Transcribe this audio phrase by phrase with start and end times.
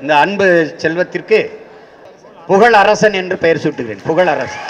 [0.00, 1.38] இந்த அன்பு செல்வத்திற்கு
[2.46, 3.98] புகழ் அரசன் என்று பெயர் சூட்டுகிறேன்.
[4.06, 4.66] புகழ் அரசன்.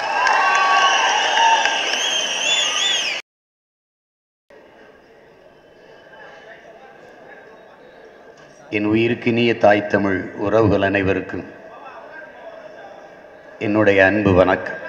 [8.69, 11.45] என் உயிருக்கினிய தாய் தமிழ் உறவுகள் அனைவருக்கும்
[13.59, 14.87] என்னுடைய அன்பு வணக்கம்.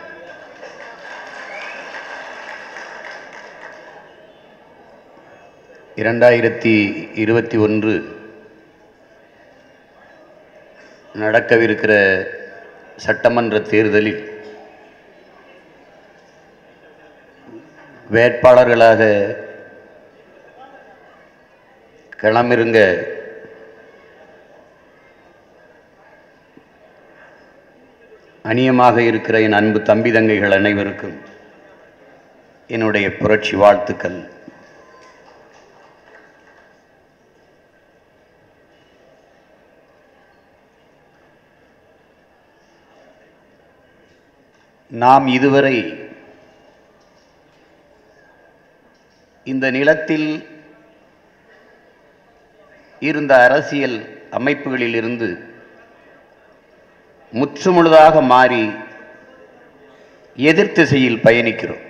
[5.97, 6.75] இரண்டாயிரத்தி
[7.14, 8.19] இருபத்தி ஒன்று
[11.14, 11.92] நடக்கவிருக்கிற
[13.05, 14.20] சட்டமன்ற தேர்தலில்
[18.10, 19.02] வேட்பாளர்களாக
[22.23, 22.78] களமிருங்க
[28.45, 31.16] அந்நியமாக இருக்கிற என் அன்பு தம்பி தங்கைகள் அனைவருக்கும்
[32.66, 34.19] என்னுடைய புரட்சி வாழ்த்துக்கள்.
[44.91, 46.08] நாம் இதுவரை
[49.44, 50.47] இந்த நிலத்தில்
[53.00, 55.44] இருந்த அரசியல் அமைப்புகளிலிருந்து
[57.32, 58.64] முற்றுமுழுதாக மாறி
[60.36, 61.84] எதிர்த்திசையில் பயணிக்கிறோம்.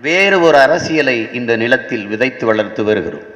[0.00, 3.33] வேறு ஒரு அரசியலை இந்த நிலத்தில் விதைத்து வளர்த்து வருகிறோம்.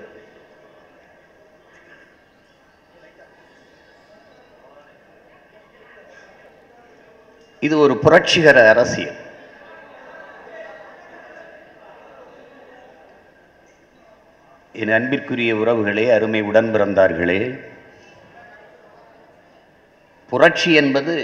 [7.66, 9.16] இது ஒரு புரட்சிகர அரசியல்.
[14.80, 17.40] என் அன்பிற்குரிய உறவுகளே அருமை உடன் பிறந்தார்களே
[20.32, 21.14] புரட்சி என்பது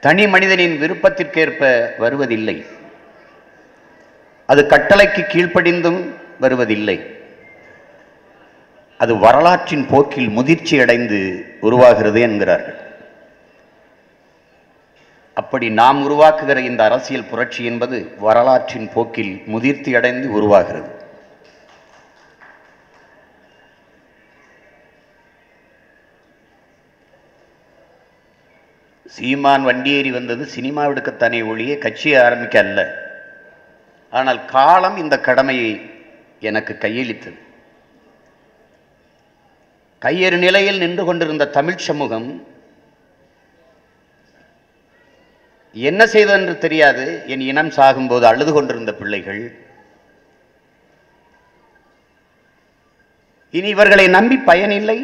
[0.00, 1.62] தனி மனிதனின் விருப்பத்திற்கேற்ப
[1.98, 2.56] வருவதில்லை.
[4.46, 6.00] அது கட்டளைக்கு கீழ்ப்படிந்தும்
[6.44, 6.98] வருவதில்லை.
[9.00, 11.18] அது வரலாற்றின் போக்கில் முதிர்ச்சி அடைந்து
[11.60, 12.78] உருவாகிறது என்கிறார்கள்.
[15.40, 20.90] அப்படி நாம் உருவாக்குகிற இந்த அரசியல் புரட்சி என்பது வரலாற்றின் போக்கில் முதிர்த்தி அடைந்து உருவாகிறது.
[29.16, 32.80] சீமான் வண்டியேறி வந்தது சினிமா எடுக்கத்தானே ஒழிய கட்சியை ஆரம்பிக்க அல்ல.
[34.18, 35.72] ஆனால் காலம் இந்த கடமையை
[36.50, 37.38] எனக்கு கையளித்தது.
[40.04, 42.28] கையறு நிலையில் நின்று கொண்டிருந்த தமிழ் சமூகம்
[45.74, 47.04] என்ன செய்ததென்று தெரியாது.
[47.32, 49.42] என் இனம் சாகும்போது அழுது கொண்டிருந்த பிள்ளைகள்.
[53.54, 54.98] இனி இவர்களை நம்பி பயனில்லை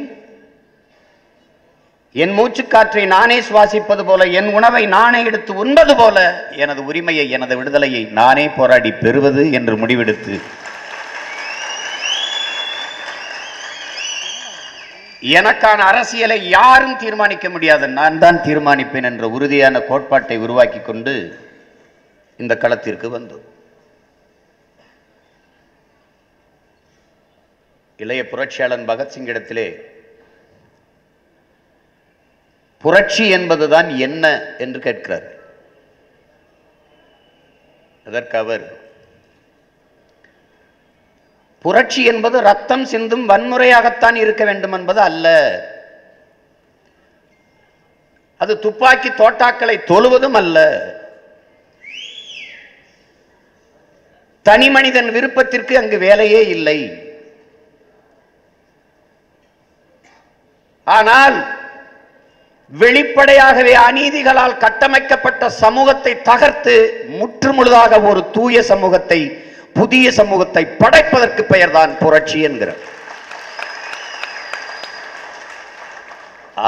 [2.23, 6.19] என் மூச்சுக்காற்றை நானே சுவாசிப்பது போல என் உணவை நானே எடுத்து உண்பது போல
[6.65, 10.37] எனது உரிமையை எனது விடுதலையை நானே போராடி பெறுவது என்று முடிவெடுத்து
[15.33, 17.87] எனக்கான அரசியலை யாரும் தீர்மானிக்க முடியாது.
[17.99, 21.15] நான் தான் தீர்மானிப்பேன் என்ற உறுதியான கோட்பாட்டை உருவாக்கி கொண்டு
[22.41, 23.45] இந்த களத்திற்கு வந்தோம்.
[27.99, 29.67] இளைய புரட்சியாளன் பகத்சிங் இடத்திலே
[32.85, 34.25] புரட்சி என்பதுதான் என்ன
[34.65, 35.29] என்று கேட்கிறார்.
[38.07, 38.65] அதற்கு அவர்
[41.65, 45.27] புரட்சி என்பது ரத்தம் சிந்தும் வன்முறையாகத்தான் இருக்க வேண்டும் என்பது அல்ல.
[48.41, 50.59] அது துப்பாக்கி தோட்டாக்களை தொழுவதும் அல்ல.
[54.47, 56.79] தனி மனிதன் விருப்பத்திற்கு அங்கு வேலையே இல்லை.
[60.87, 61.37] ஆனால்
[62.73, 66.75] வெளிப்படையாகவே அநீதிகளால் கட்டமைக்கப்பட்ட சமூகத்தை தகர்த்து
[67.21, 69.21] முற்றுமுழுதாக ஒரு தூய சமூகத்தை
[69.79, 72.83] புதிய சமூகத்தை படைப்பதற்கு பெயர்தான் புரட்சி என்கிறார்.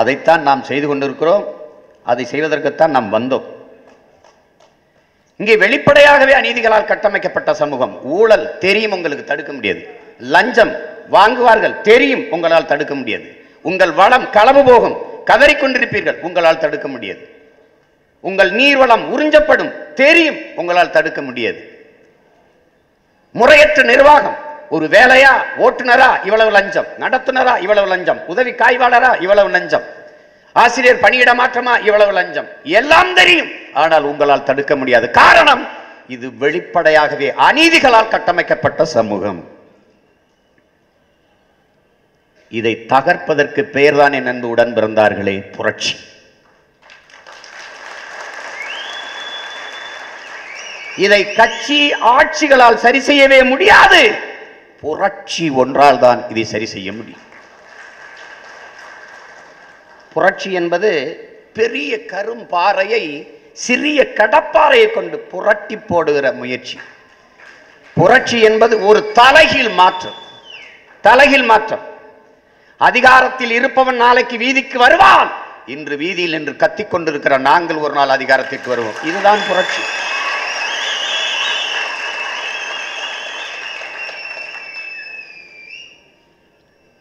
[0.00, 1.44] அதைத்தான் நாம் செய்து கொண்டிருக்கிறோம்.
[2.10, 3.46] அதை செய்வதற்குத்தான் நாம் வந்தோம்.
[5.40, 9.82] இங்கே வெளிப்படையாகவே அநீதிகளால் கட்டமைக்கப்பட்ட சமூகம் ஊழல் தெரியும் உங்களுக்கு தடுக்க முடியாது.
[10.34, 10.72] லஞ்சம்
[11.16, 13.26] வாங்குவார்கள் தெரியும் உங்களால் தடுக்க முடியாது.
[13.70, 14.96] உங்கள் வளம் களவு போகும்
[15.30, 17.22] கதறிக்கொண்டிருப்பீர்கள் உங்களால் தடுக்க முடியாது.
[18.20, 19.72] உங்கள் நீர்வளம் உறிஞ்சப்படும்
[20.02, 21.60] தெரியும் உங்களால் தடுக்க முடியாது.
[23.38, 24.38] முறையற்ற நிர்வாகம்.
[24.74, 25.32] ஒரு வேலையா
[25.64, 26.88] ஓட்டுநரா இவ்வளவு லஞ்சம்.
[27.02, 28.20] நடத்துனரா இவ்வளவு லஞ்சம்.
[28.32, 29.84] உதவி காய்வாளரா இவ்வளவு லஞ்சம்.
[30.62, 32.48] ஆசிரியர் பணியிட மாற்றமா இவ்வளவு லஞ்சம்.
[32.80, 33.50] எல்லாம் தெரியும்.
[33.82, 35.06] ஆனால் உங்களால் தடுக்க முடியாது.
[35.10, 35.64] காரணம்
[36.14, 39.40] இது வெளிப்படையாகவே அநீதிகளால் கட்டமைக்கப்பட்ட சமூகம்.
[42.58, 45.94] இதை தகர்ப்பதற்கு பெயர்தான் என் அன்பு உடன் பிறந்தார்களே புரட்சி.
[51.04, 54.02] இதை கட்சி ஆட்சிகளால் சரி செய்யவே முடியாது.
[54.80, 57.24] புரட்சி ஒன்றால் தான் இதை சரி செய்ய முடியும்.
[60.12, 60.90] புரட்சி என்பது
[61.58, 63.04] பெரிய கரும்பாறையை
[63.52, 66.78] சிறிய கடப்பாறையை கொண்டு புரட்டி போடுகிற முயற்சி.
[67.94, 70.16] புரட்சி என்பது ஒரு தலைகீழ் மாற்றம்.
[71.00, 71.84] தலைகீழ் மாற்றம்.
[72.76, 75.30] அதிகாரத்தில் இருப்பவன் நாளைக்கு வீதிக்கு வருவான்.
[75.74, 78.98] இன்று வீதியில் என்று கத்திக் கொண்டிருக்கிற நாங்கள் ஒரு நாள் அதிகாரத்திற்கு வருவோம்.
[79.04, 79.82] இதுதான் புரட்சி.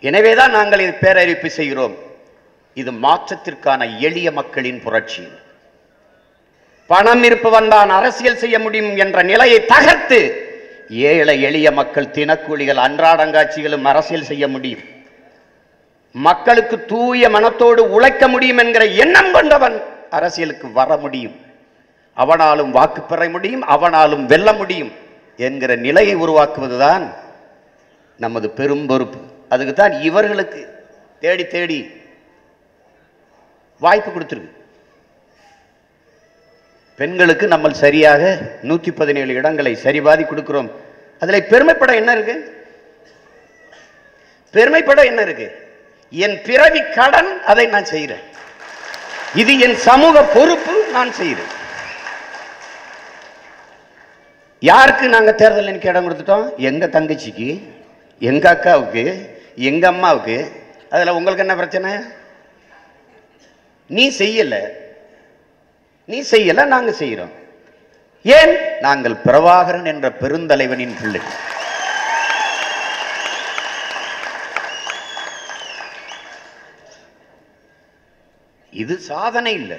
[0.09, 1.95] எனவேதான் நாங்கள் இது பேரறிவிப்பு செய்கிறோம்.
[2.81, 5.23] இது மாற்றத்திற்கான எளிய மக்களின் புரட்சி.
[6.89, 10.19] பணம் இருப்பவன் தான் அரசியல் செய்ய முடியும் என்ற நிலையை தகர்த்து
[11.11, 14.83] ஏழை எளிய மக்கள் தினக்கூலிகள் அன்றாடங்காட்சிகளும் அரசியல் செய்ய முடியும்.
[16.15, 19.77] மக்களுக்கு தூய மனத்தோடு உழைக்க முடியும் என்கிற எண்ணம் கொண்டவன்
[20.17, 21.35] அரசியலுக்கு வர முடியும்.
[22.17, 24.91] அவனாலும் வாக்கு பெற முடியும் அவனாலும் வெல்ல முடியும்
[25.39, 27.05] என்கிற நிலையை உருவாக்குவதுதான்
[28.23, 29.19] நமது பெரும் பொறுப்பு
[29.53, 30.61] அதுக்கு தான் இவர்களுக்கு
[31.23, 31.79] தேடி தேடி
[33.85, 34.51] வாய்ப்பு கொடுத்துருக்கு.
[36.99, 38.23] பெண்களுக்கு நம்ம சரியாக
[38.67, 40.69] நூத்தி பதினேழு இடங்களை சரிபாதி கொடுக்கிறோம்.
[41.21, 42.35] அதில் பெருமைப்பட என்ன இருக்கு?
[44.55, 45.47] பெருமைப்பட என்ன இருக்கு?
[46.13, 48.23] என் பிறவி கடன் அதை நான் செய்கிறேன்
[49.41, 51.51] இது என் சமூக பொறுப்பு நான் செய்கிறேன்
[54.69, 56.45] யாருக்கு நாங்கள் தேர்தல் எனக்கு இடம் கொடுத்துட்டோம்?
[56.69, 57.49] எங்கள் தங்கச்சிக்கு
[58.31, 59.03] எங்க அக்காவுக்கு
[59.55, 61.93] எங்க அம்மாவுக்கு அதுல உங்களுக்கு என்ன பிரச்சனை?
[63.87, 64.59] நீ செய்யல.
[66.05, 67.31] நீ செய்யல நாங்க செய்யறோம்.
[68.23, 68.57] ஏன்?
[68.79, 71.19] நாங்கள் பிரபாகரன் என்ற பெருந்தலைவனின் பிள்ளை.
[78.71, 79.77] இது சாதனை இல்லை.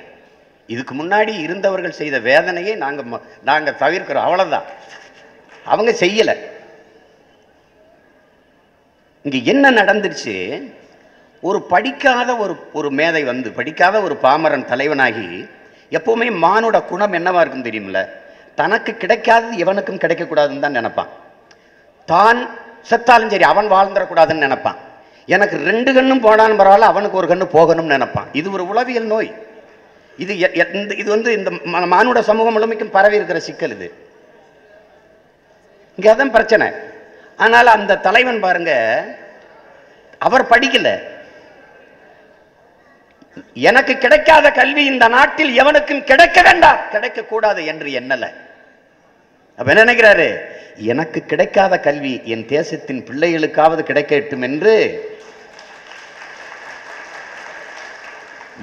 [0.67, 3.21] இதுக்கு முன்னாடி இருந்தவர்கள் செய்த வேதனையை நாங்கள் ம-
[3.73, 4.29] தவிர்க்கிறோம்.
[4.29, 4.63] அவ்வளோதான்
[5.65, 6.55] அவங்க செய்யலை.
[9.27, 10.63] இங்கே என்ன நடந்துருச்சு?
[11.41, 15.51] ஒரு படிக்காத ஒரு ஒரு மேதை வந்து படிக்காத ஒரு பாமரன் தலைவனாகி
[15.91, 18.09] எப்போவுமே மானோட குணம் என்னவா இருக்கும் தெரியுமில்ல?
[18.55, 21.09] தனக்கு கிடைக்காதது எவனுக்கும் கிடைக்கக்கூடாதுன்னு தான் நினைப்பான்.
[22.07, 22.49] தான்
[22.91, 24.77] செத்தாலும் சரி அவன் வாழ்ந்துடக்கூடாதுன்னு நினைப்பான்.
[25.27, 28.29] எனக்கு ரெண்டு கண்ணும் போனாலும் பரவாயில்ல அவனுக்கு ஒரு கண்ணு போகணும்னு நினைப்பான்.
[28.33, 29.35] இது ஒரு உளவியல் நோய்.
[30.17, 30.39] இது
[30.97, 33.93] இது வந்து இந்த ம- மானுட சமூகம் முழுமைக்கும் பரவி இருக்கிற சிக்கல் இது.
[35.97, 36.95] இங்கே அதான் பிரச்சனை.
[37.37, 38.73] ஆனால் அந்த தலைவன் பாருங்க
[40.19, 40.91] அவர் படிக்கல.
[43.55, 46.79] எனக்கு கிடைக்காத கல்வி இந்த நாட்டில் எவனுக்கும் கிடைக்க வேண்டாம்.
[46.91, 48.27] கிடைக்க கூடாது என்று எண்ணல.
[49.59, 50.29] அப்ப என்ன நினைக்கிறாரு?
[50.77, 54.75] எனக்கு கிடைக்காத கல்வி என் தேசத்தின் பிள்ளைகளுக்காவது கிடைக்கட்டும் என்று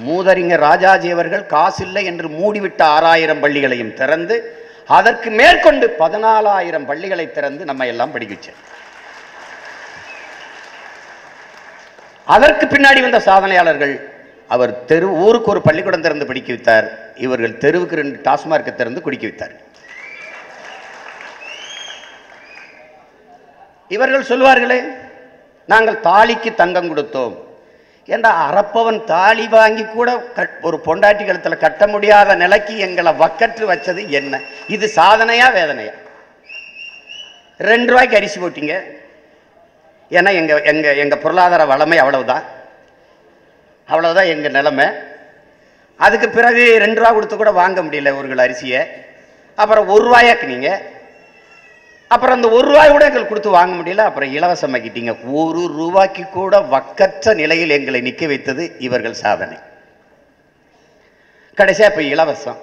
[0.06, 7.86] மூதறிஞர் ராஜாஜி அவர்கள் காசில்லை என்று மூடிவிட்ட ஆறாயிரம் பள்ளிகளையும் திறந்து அதற்கு மேற்கொண்டு பதினாலாயிரம் பள்ளிகளை திறந்து நம்ம
[7.86, 8.52] எல்லாம் படிக்க
[12.26, 13.94] அதற்கு பின்னாடி வந்த சாதனையாளர்கள்
[14.48, 16.86] அவர் தெரு ஊருக்கு ஒரு பள்ளிக்கூடம் திறந்து படிக்க வைத்தார்.
[17.16, 19.54] இவர்கள் தெருவுக்கு ரெண்டு டாஸ்மார்க்கை திறந்து குடிக்க வைத்தார்.
[23.88, 24.80] இவர்கள் சொல்வார்களே
[25.66, 27.34] நாங்கள் தாலிக்கு தங்கம் கொடுத்தோம்.
[28.06, 34.08] ஏண்டா அறப்பவன் தாலி வாங்கி கூட கட்- ஒரு பொண்டாட்டி கழுத்தில் கட்ட முடியாத நிலைக்கு எங்களை வக்கற்று வச்சது
[34.08, 34.40] என்ன?
[34.68, 35.90] இது சாதனையா வேதனையா?
[37.58, 38.80] ரெண்டு ரூபாய்க்கு அரிசி போட்டீங்க.
[40.10, 42.42] ஏன்னா எங்கள் எங்கள் எங்கள் பொருளாதார வளமை அவ்வளவுதான்.
[43.86, 44.86] அவ்வளவுதான் எங்கள் நிலமை.
[45.96, 48.86] அதுக்கு பிறகு ரெண்டு ரூபா கொடுத்து கூட வாங்க முடியல ஒரு அரிசியை.
[49.54, 50.82] அப்புறம் ஒரு ரூபாயாக்குனீங்க.
[52.14, 54.04] அப்புறம் அந்த ஒரு ரூபாய் கூட எங்களுக்கு கொடுத்து வாங்க முடியல.
[54.08, 55.12] அப்புறம் இலவசமாக்கிட்டீங்க.
[55.40, 59.56] ஒரு ரூபாய்க்கு கூட வக்கற்ற நிலையில் எங்களை நிற்க வைத்தது இவர்கள் சாதனை.
[61.58, 62.60] கடைசியா இப்போ இலவசம்.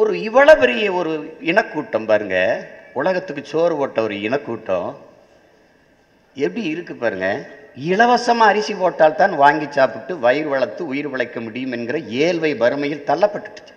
[0.00, 1.12] ஒரு இவ்வளவு பெரிய ஒரு
[1.50, 2.38] இனக்கூட்டம் பாருங்க.
[3.00, 4.88] உலகத்துக்கு சோறு போட்ட ஒரு இனக்கூட்டம்.
[6.36, 7.28] எப்படி இருக்கு பாருங்க.
[7.90, 13.73] இலவசமாக அரிசி போட்டால் தான் வாங்கி சாப்பிட்டு வயிறு வளர்த்து உயிர் வளைக்க முடியும் என்கிற ஏழ்வை வறுமையில் தள்ளப்பட்டுச்சு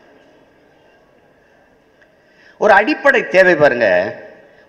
[2.63, 3.87] ஒரு அடிப்படை தேவை பாருங்க.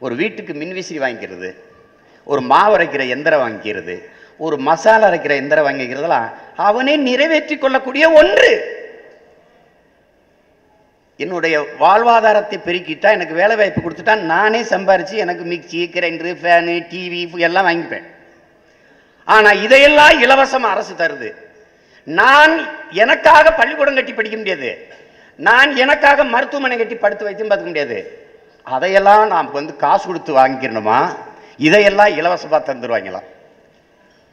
[0.04, 1.50] ஒரு வீட்டுக்கு மின்விசிறி வாங்கிக்கிறது
[2.33, 3.95] ஒரு மாவு அரைக்கிற எந்திரம் வாங்கிக்கிறது
[4.47, 6.28] ஒரு மசாலா அரைக்கிற எந்திரம் வாங்கிக்கிறதெல்லாம்
[6.66, 8.50] அவனே நிறைவேற்றி கொள்ளக்கூடிய ஒன்று.
[11.25, 17.68] என்னுடைய வாழ்வாதாரத்தை பெருக்கிட்டா எனக்கு வேலை வாய்ப்பு கொடுத்துட்டா நானே சம்பாரித்து எனக்கு மிக்சி கிரைண்டரு ஃபேனு டிவி எல்லாம்
[17.68, 18.07] வாங்கிப்பேன்.
[19.35, 21.30] ஆனால் இதையெல்லாம் இலவசமாக அரசு தருது.
[22.18, 22.54] நான்
[23.02, 24.71] எனக்காக பள்ளிக்கூடம் கட்டி படிக்க முடியாது.
[25.47, 27.99] நான் எனக்காக மருத்துவமனை கட்டி படுத்து வைத்தும் பார்த்துக்க முடியாது.
[28.76, 30.99] அதையெல்லாம் நாம் வந்து காசு கொடுத்து வாங்கிக்கணுமா?
[31.66, 33.28] இதையெல்லாம் இலவசமாக தந்துருவாங்களாம்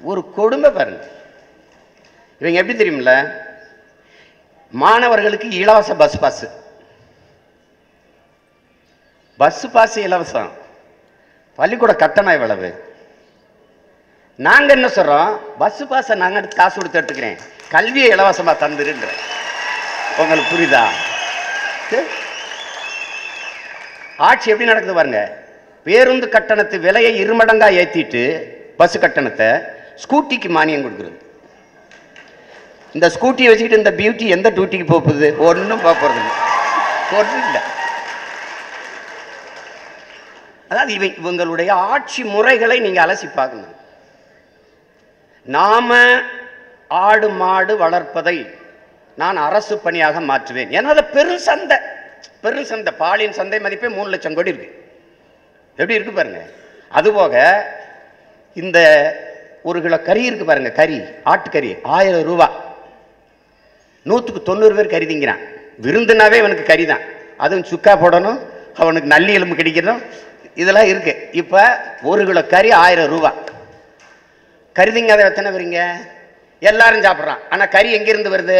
[0.09, 1.03] ஒரு கொடுமை பாருங்க.
[2.39, 3.13] இவங்க எப்படி தெரியுமில்ல?
[4.83, 6.45] மாணவர்களுக்கு இலவச பஸ் பாஸ்.
[9.37, 10.51] பஸ் பாஸ் இலவசம்.
[11.59, 12.69] பள்ளிக்கூட கட்டணம் எவ்வளவு?
[14.47, 17.39] நாங்கள் என்ன சொல்கிறோம் பஸ் பாஸை நாங்கள் எடுத்து காசு கொடுத்து எடுத்துக்கிறேன்.
[17.69, 19.09] கல்வியை இலவசமாக தந்துருன்ற.
[20.21, 20.83] உங்களுக்கு புரியுதா?
[24.27, 25.21] ஆட்சி எப்படி நடக்குது பாருங்க.
[25.87, 28.23] பேருந்து கட்டணத்து விலையை இருமடங்கா ஏற்றிட்டு
[28.79, 29.49] பஸ் கட்டணத்தை
[30.03, 31.17] ஸ்கூட்டிக்கு மானியம் கொடுக்குறது.
[32.95, 35.29] இந்த ஸ்கூட்டியை வச்சுக்கிட்டு இந்த பியூட்டி எந்த டியூட்டிக்கு போகுது?
[35.47, 36.35] ஒன்றும் போக போகிறது இல்லை.
[37.19, 37.61] ஒன்றும் இல்லை.
[40.69, 43.73] அதாவது இவை இவங்களுடைய ஆட்சி முறைகளை நீங்கள் அலசி பார்க்கணும்.
[45.55, 45.97] நாம
[47.05, 48.37] ஆடு மாடு வளர்ப்பதை
[49.21, 50.71] நான் அரசு பணியாக மாற்றுவேன்.
[50.77, 51.77] ஏன்னா அது பெரும் சந்தை
[52.43, 54.69] பெரும் சந்தை பாலின் சந்தை மதிப்பே மூணு லட்சம் கோடி இருக்கு.
[55.77, 56.41] எப்படி இருக்கு பாருங்க.
[56.97, 57.35] அதுபோக
[58.61, 58.79] இந்த
[59.69, 60.97] ஒரு கிலோ கறி இருக்கு பாருங்க கறி
[61.31, 62.47] ஆட்டுக்கறி ஆயிரம் ரூபா.
[64.09, 65.41] நூற்றுக்கு தொண்ணூறு பேர் கறி திங்கிறான்.
[65.85, 67.03] விருந்துனாவே இவனுக்கு கறி தான்.
[67.43, 68.39] அதுவும் சுக்கா போடணும்
[68.81, 70.01] அவனுக்கு நல்லி எலும்பு கிடைக்கணும்
[70.61, 71.13] இதெல்லாம் இருக்கு.
[71.41, 71.61] இப்போ
[72.09, 73.31] ஒரு கிலோ கறி ஆயிரம் ரூபா.
[74.75, 75.81] கறி திங்காத எத்தனை பேருங்க
[76.69, 77.41] எல்லாரும் சாப்பிட்றான்.
[77.53, 78.59] ஆனால் கறி எங்கேருந்து வருது?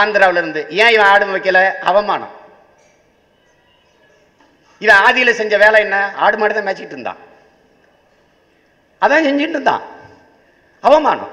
[0.00, 0.60] ஆந்திராவில் இருந்து.
[0.82, 1.60] ஏன் இவன் ஆடு வைக்கல
[1.90, 2.34] அவமானம்.
[4.84, 5.96] இவன் ஆதியில் செஞ்ச வேலை என்ன?
[6.24, 7.20] ஆடு மாடு தான் மேய்ச்சிட்டு இருந்தான்.
[9.02, 9.82] அதான் செஞ்சுட்டு இருந்தான்.
[10.88, 11.32] அவமானம்.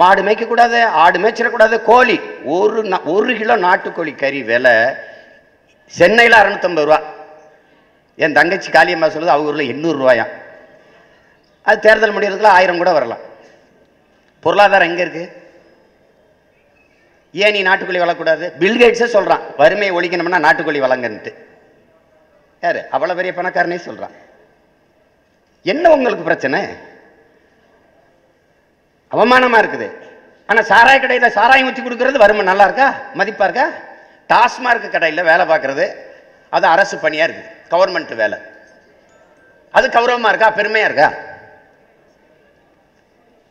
[0.00, 2.16] மாடு மேய்க்கக்கூடாது ஆடு மேய்ச்சிடக்கூடாது கோழி.
[2.56, 2.80] ஒரு
[3.14, 4.74] ஒரு கிலோ நாட்டுக்கோழி கறி விலை
[5.98, 7.00] சென்னையில் அறுநூத்தம்பது ரூபா.
[8.24, 10.32] என் தங்கச்சி காளியம்மா சொல்லுது அவங்க ஊரில் எண்ணூறுரூவாயாம்
[11.66, 13.22] அது தேர்தல் முடியறதுக்குள்ள ஆயிரம் கூட வரலாம்.
[14.44, 15.34] பொருளாதாரம் எங்கே இருக்குது
[17.44, 21.32] ஏன் நீ நாட்டுக்கோழி வளரக்கூடாது பில்கேட்ஸே சொல்கிறான் வறுமையை ஒழிக்கணும்னா நாட்டுக்கோழி வளங்கன்ட்டு
[22.62, 22.80] யார்?
[22.94, 24.14] அவ்வளோ பெரிய பணக்காரனே சொல்கிறான்
[25.72, 26.60] என்ன உங்களுக்கு பிரச்சனை?
[29.12, 29.88] அவமானமாக இருக்குது.
[30.48, 32.88] ஆனால் சாராய கடையில் சாராயம் ஊற்றி கொடுக்கறது வறுமை நல்லா இருக்கா?
[33.20, 33.66] மதிப்பாக இருக்கா?
[34.30, 35.86] டாஸ்மார்க் கடையில் வேலை பார்க்குறது
[36.56, 37.50] அது அரசு பணியாக இருக்குது.
[37.72, 38.38] கவர்மெண்ட் வேலை.
[39.78, 40.48] அது கௌரவமாக இருக்கா?
[40.58, 41.08] பெருமையாக இருக்கா?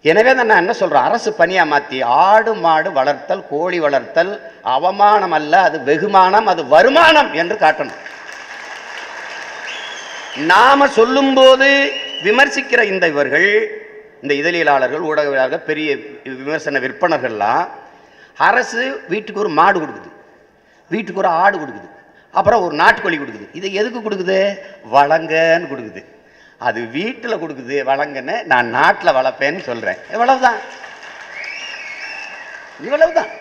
[0.10, 4.32] எனவே தான் நான் என்ன சொல்கிறேன் அரசு பணியாக மாற்றி ஆடு மாடு வளர்த்தல் கோழி வளர்த்தல்
[4.76, 8.02] அவமானம் அல்ல அது வெகுமானம் அது வருமானம் என்று காட்டணும்.
[10.52, 11.68] நாம சொல்லும்போது
[12.26, 13.50] விமர்சிக்கிற இந்த இவர்கள்
[14.24, 15.90] இந்த இதழியலாளர்கள் ஊடகவியலாளர்கள் பெரிய
[16.42, 17.66] விமர்சன விற்பனர்கள்லாம்
[18.50, 20.12] அரசு வீட்டுக்கு ஒரு மாடு கொடுக்குது.
[20.94, 21.90] வீட்டுக்கு ஒரு ஆடு கொடுக்குது.
[22.38, 23.48] அப்புறம் ஒரு நாட்டுக்கோழி கொடுக்குது.
[23.60, 24.40] இதை எதுக்கு கொடுக்குது?
[24.96, 26.02] வளங்கன்னு கொடுக்குது.
[26.66, 30.00] அது வீட்டில் கொடுக்குது வளங்கன்னு நான் நாட்டில் வளர்ப்பேன்னு சொல்றேன்.
[30.14, 30.60] இவ்வளவுதான்.
[32.86, 33.32] இவ்வளவுதான்.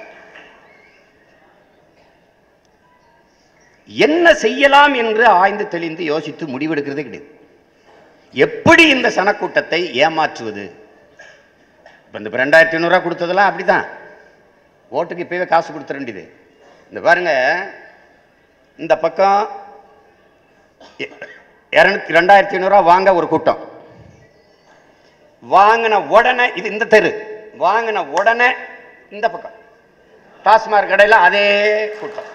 [4.06, 7.28] என்ன செய்யலாம் என்று ஆய்ந்து தெளிந்து யோசித்து முடிவெடுக்கிறதே கிடையாது.
[8.46, 10.64] எப்படி இந்த சனக்கூட்டத்தை ஏமாற்றுவது?
[12.04, 13.86] இப்போ இந்த ரெண்டாயிரத்தி ஐநூறுரூவா கொடுத்ததெல்லாம் அப்படிதான்.
[14.96, 16.24] ஓட்டுக்கு இப்பவே காசு கொடுத்துட வேண்டியது.
[16.90, 17.32] இந்த பாருங்க
[18.82, 19.40] இந்த பக்கம்
[21.78, 23.60] இரநூத்தி ரெண்டாயிரத்தி ஐநூறுரூவா வாங்க ஒரு கூட்டம்.
[25.56, 27.10] வாங்கின உடனே இது இந்த தெரு.
[27.64, 28.48] வாங்கின உடனே
[29.16, 29.56] இந்த பக்கம்.
[30.44, 31.44] டாஸ்மாக் கடையில் அதே
[32.00, 32.30] கூட்டம்.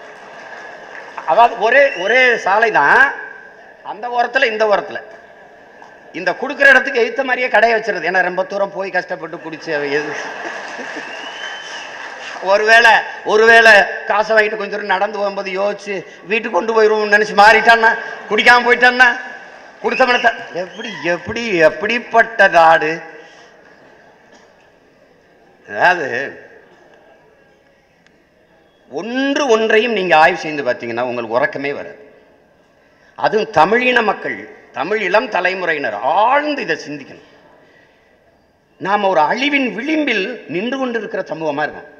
[1.30, 3.02] அதாவது ஒரே ஒரே சாலை தான்.
[3.92, 5.00] அந்த ஓரத்தில் இந்த ஓரத்தில்.
[6.18, 8.08] இந்த கொடுக்குற இடத்துக்கு எழுத்த மாதிரியே கடையை வச்சிருது.
[8.10, 10.12] ஏன்னா ரொம்ப தூரம் போய் கஷ்டப்பட்டு குடிச்சு எது?
[12.50, 12.92] ஒருவேளை
[13.32, 13.72] ஒருவேளை
[14.06, 15.94] காசை வாங்கிட்டு கொஞ்சம் தூரம் நடந்து போகும்போது யோசிச்சு
[16.30, 17.90] வீட்டுக்கு கொண்டு போயிடுவோம்னு நினச்சி மாறிட்டான்னா
[18.30, 19.08] குடிக்காமல் போயிட்டான்னா
[19.82, 20.30] கொடுத்த
[20.62, 22.92] எப்படி எப்படி எப்படிப்பட்ட நாடு?
[25.68, 26.08] அதாவது
[29.00, 32.00] ஒன்று ஒன்றையும் நீங்க ஆய்வு செய்து பார்த்தீங்கன்னா உங்களுக்கு உறக்கமே வராது.
[33.24, 34.38] அதுவும் தமிழின மக்கள்
[34.78, 37.28] தமிழ் இளம் தலைமுறையினர் ஆழ்ந்து இதை சிந்திக்கணும்.
[38.86, 40.24] நாம் ஒரு அழிவின் விளிம்பில்
[40.54, 41.90] நின்று கொண்டிருக்கிற சமூகமா இருக்கும்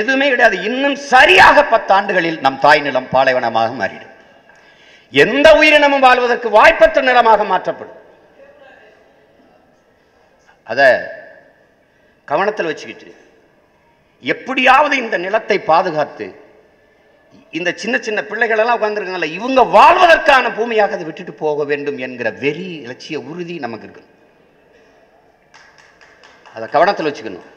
[0.00, 0.56] எதுவுமே கிடையாது.
[0.68, 4.13] இன்னும் சரியாக பத்தாண்டுகளில் நம் தாய் நிலம் பாலைவனமாக மாறிடும்.
[5.22, 8.00] எந்த உயிரினமும் வாழ்வதற்கு வாய்ப்பற்ற நிலமாக மாற்றப்படும்.
[10.70, 10.80] அத
[12.30, 13.12] கவனத்தில் வச்சுக்கிட்டு
[14.34, 16.26] எப்படியாவது இந்த நிலத்தை பாதுகாத்து
[17.58, 22.68] இந்த சின்ன சின்ன பிள்ளைகள் எல்லாம் உட்கார்ந்துருக்காங்கல்ல இவங்க வாழ்வதற்கான பூமியாக அதை விட்டுட்டு போக வேண்டும் என்கிற வெறி
[22.84, 24.04] இலட்சிய உறுதி நமக்கு இருக்கு.
[26.54, 27.48] அதை கவனத்தில் வச்சுக்கணும்.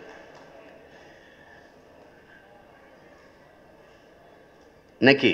[5.02, 5.32] இன்னைக்கு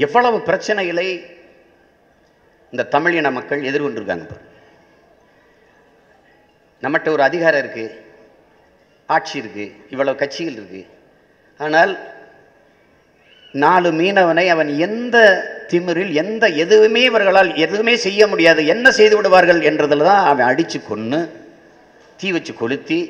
[0.00, 1.08] எவ்வளவு பிரச்சனைகளை
[2.72, 4.44] இந்த தமிழின மக்கள் எதிர்கொண்டிருக்காங்க பாரு.
[6.82, 7.96] நம்மகிட்ட ஒரு அதிகாரம் இருக்குது
[9.08, 10.84] ஆட்சி இருக்குது இவ்வளவு கட்சிகள் இருக்குது
[11.60, 11.92] ஆனால்
[13.54, 15.16] நாலு மீனவனை அவன் எந்த
[15.70, 21.20] திமிரில் எந்த எதுவுமே இவர்களால் எதுவுமே செய்ய முடியாது என்ன செய்து விடுவார்கள் என்றதில் தான் அவன் அடித்து கொன்று
[22.20, 23.00] தீ வச்சு கொளுத்தி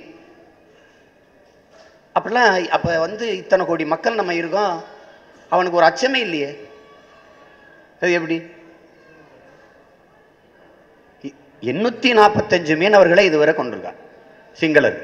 [2.16, 4.74] அப்படிலாம் அப்போ வந்து இத்தனை கோடி மக்கள் நம்ம இருக்கோம்
[5.52, 6.50] அவனுக்கு ஒரு அச்சமே இல்லையே
[8.02, 8.36] அது எப்படி?
[11.62, 13.98] எண்ணூத்தி நாற்பத்தஞ்சு மீனவர்களை இதுவரை கொண்டிருக்கார்.
[14.60, 14.98] சிங்களர்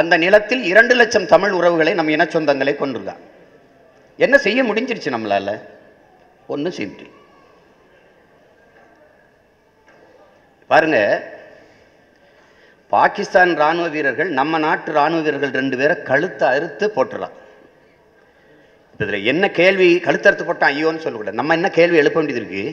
[0.00, 3.22] அந்த நிலத்தில் இரண்டு லட்சம் தமிழ் உறவுகளை நம் இன சொந்தங்களை கொண்டிருக்கான்
[4.24, 5.50] என்ன செய்ய முடிஞ்சிருச்சு நம்மளால?
[6.54, 7.16] ஒன்றும் செய்ய முடியும்
[10.70, 10.98] பாருங்க
[12.92, 17.34] பாகிஸ்தான் ராணுவ வீரர்கள் நம்ம நாட்டு ராணுவ வீரர்கள் ரெண்டு பேரை கழுத்தை அறுத்து போட்டுறான்.
[19.04, 21.38] இதில் என்ன கேள்வி கழுத்தறுத்து போட்டான் ஐயோன்னு சொல்லக்கூடாது.
[21.40, 22.64] நம்ம என்ன கேள்வி எழுப்ப வேண்டியது இருக்கு?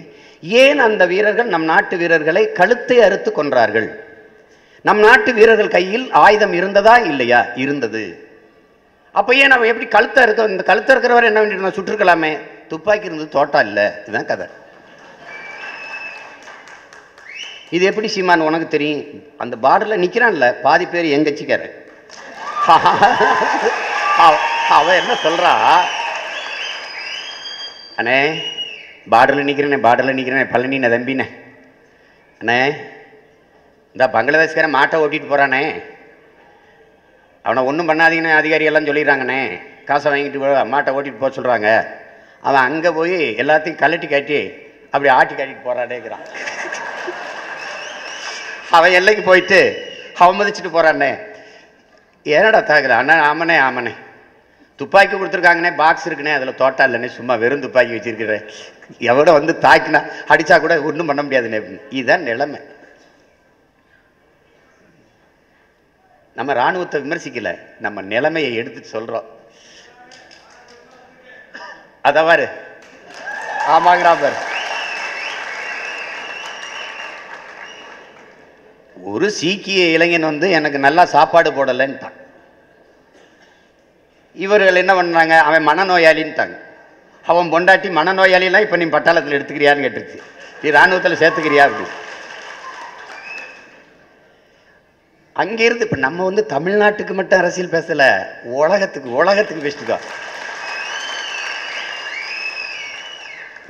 [0.62, 3.88] ஏன் அந்த வீரர்கள் நம் நாட்டு வீரர்களை கழுத்தை அறுத்து கொன்றார்கள்?
[4.88, 7.40] நம் நாட்டு வீரர்கள் கையில் ஆயுதம் இருந்ததா இல்லையா?
[7.64, 8.04] இருந்தது.
[9.20, 12.32] அப்போ ஏன் நம்ம எப்படி கழுத்தை இருக்க இந்த கழுத்தை இருக்கிறவர் என்ன வேண்டியிருந்தோம் சுட்டிருக்கலாமே
[12.72, 13.86] துப்பாக்கி இருந்தது தோட்டா இல்லை?
[14.04, 14.48] இதுதான் கதை.
[17.76, 19.04] இது எப்படி சீமான் உனக்கு தெரியும்?
[19.44, 21.76] அந்த பார்டரில் நிற்கிறான்ல பாதி பேர் எங்க கட்சிக்காரன்
[24.76, 25.52] அவ என்ன சொல்றா?
[27.98, 28.18] அண்ணே
[29.12, 31.28] பார்டரில் நிற்கிறேண்ணே பார்டரில் நிற்கிறேன் பழனிண்ணே தம்பிண்ணே
[32.42, 32.60] அண்ணே
[33.96, 35.62] இந்த பங்களாதேஷ்காரன் மாட்டை ஓட்டிகிட்டு போகிறானே
[37.46, 39.42] அவனை ஒன்றும் பண்ணாதீங்கன்னு அதிகாரியெல்லாம் சொல்லிடுறாங்கண்ணே.
[39.88, 41.70] காசை வாங்கிட்டு போ மாட்டை ஓட்டிகிட்டு போக சொல்கிறாங்க
[42.44, 44.40] அவன் அங்கே போய் எல்லாத்தையும் கழட்டி காட்டி
[44.94, 46.26] அப்படி ஆட்டி காட்டிட்டு போகிறானேங்கிறான்
[48.78, 49.60] அவன் எல்லைக்கு போயிட்டு
[50.24, 51.12] அவமதிச்சுட்டு போகிறானே
[52.26, 53.94] ஏனடா தாக்குற அண்ணா ஆமனே ஆமனே.
[54.80, 58.44] துப்பாக்கி கொடுத்துருக்காங்கண்ணே பாக்ஸ் இருக்குண்ணே அதில் தோட்டா இல்லைண்ணே சும்மா வெறும் துப்பாக்கி வச்சிருக்கிறேன்
[59.12, 60.02] எவ்வளோ வந்து தாக்கினா
[60.34, 61.62] அடித்தா கூட ஒன்றும் பண்ண முடியாதுண்ணே
[62.00, 62.60] இதுதான் நிலைமை.
[66.36, 67.54] நம்ம ராணுவத்தை விமர்சிக்கலை
[67.86, 69.28] நம்ம நிலைமையை எடுத்து சொல்கிறோம்
[72.10, 72.46] அதவாறு
[73.76, 74.38] ஆமாங்கிறா பாரு
[79.14, 82.16] ஒரு சீக்கிய இளைஞன் வந்து எனக்கு நல்லா சாப்பாடு போடலைன்ட்டான்.
[84.46, 86.56] இவர்கள் என்ன பண்ணாங்க அவன் மனநோயாளின்ட்டாங்க.
[87.32, 90.20] அவன் பொண்டாட்டி மனநோயாளிலாம் இப்போ நீ பட்டாளத்தில் எடுத்துக்கிறியான்னு கேட்டுருச்சு.
[90.62, 91.88] நீ ராணுவத்தில் சேர்த்துக்கிறியா அப்படி
[95.42, 98.08] அங்கிருந்து இப்போ நம்ம வந்து தமிழ்நாட்டுக்கு மட்டும் அரசியல் பேசலை
[98.62, 99.98] உலகத்துக்கு உலகத்துக்கு பேசிட்டுக்கோ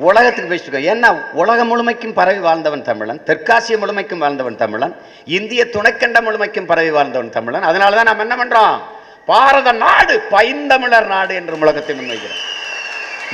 [0.08, 1.10] உலகத்துக்கு பேசிட்டுக்கோ ஏன்னா
[1.42, 4.94] உலகம் முழுமைக்கும் பரவி வாழ்ந்தவன் தமிழன் தெற்காசிய முழுமைக்கும் வாழ்ந்தவன் தமிழன்
[5.38, 7.68] இந்திய துணைக்கண்ட முழுமைக்கும் பரவி வாழ்ந்தவன் தமிழன்.
[7.72, 8.76] அதனால தான் நம்ம என்ன பண்ணுறோம்
[9.30, 12.44] பாரத நாடு பைந்தமிழர் நாடு என்று முழக்கத்தை முன்வைக்கிறார்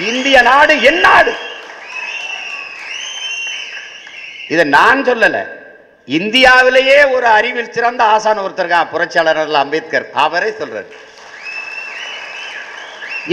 [0.09, 1.33] இந்திய நாடு என் நாடு.
[4.53, 5.39] இதை நான் சொல்லல.
[6.17, 10.07] இந்தியாவிலேயே ஒரு அறிவில் சிறந்த ஆசான் ஒருத்தர் புரட்சியாளர் அம்பேத்கர்.
[10.23, 10.89] அவரே சொல்றாரு.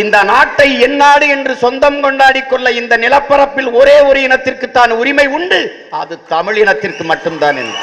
[0.03, 5.27] இந்த நாட்டை என் நாடு என்று சொந்தம் கொண்டாடி கொள்ள இந்த நிலப்பரப்பில் ஒரே ஒரு இனத்திற்கு தான் உரிமை
[5.39, 5.61] உண்டு.
[6.01, 7.81] அது தமிழ் இனத்திற்கு மட்டும்தான் என்று.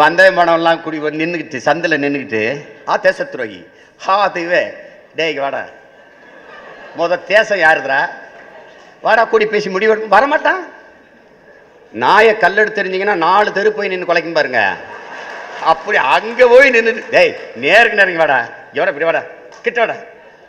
[0.00, 2.42] வந்தே மனம்லாம் குடி நின்றுக்கிட்டு சந்தில் நின்றுக்கிட்டு
[2.90, 3.60] ஆ தேச துரோகி
[4.04, 4.62] ஹா தெய்வே.
[5.18, 5.62] டேய் வாடா.
[6.98, 7.98] முத தேசம் யாருதுரா
[9.04, 10.62] வாடா கூடி பேசி முடிவு வரமாட்டான்.
[12.02, 14.60] நாயை கல்லெடுத்து தெரிஞ்சிங்கன்னா நாலு தெரு போய் நின்று குலைக்கும் பாருங்க.
[15.72, 17.32] அப்படி அங்கே போய் நின்று டேய்
[17.64, 18.40] நேருக்கு நேரங்க வாடா.
[18.76, 19.22] எவடா இப்படி வாடா.
[19.64, 19.96] கிட்ட வாடா.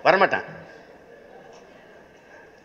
[0.06, 0.46] வரமாட்டான்.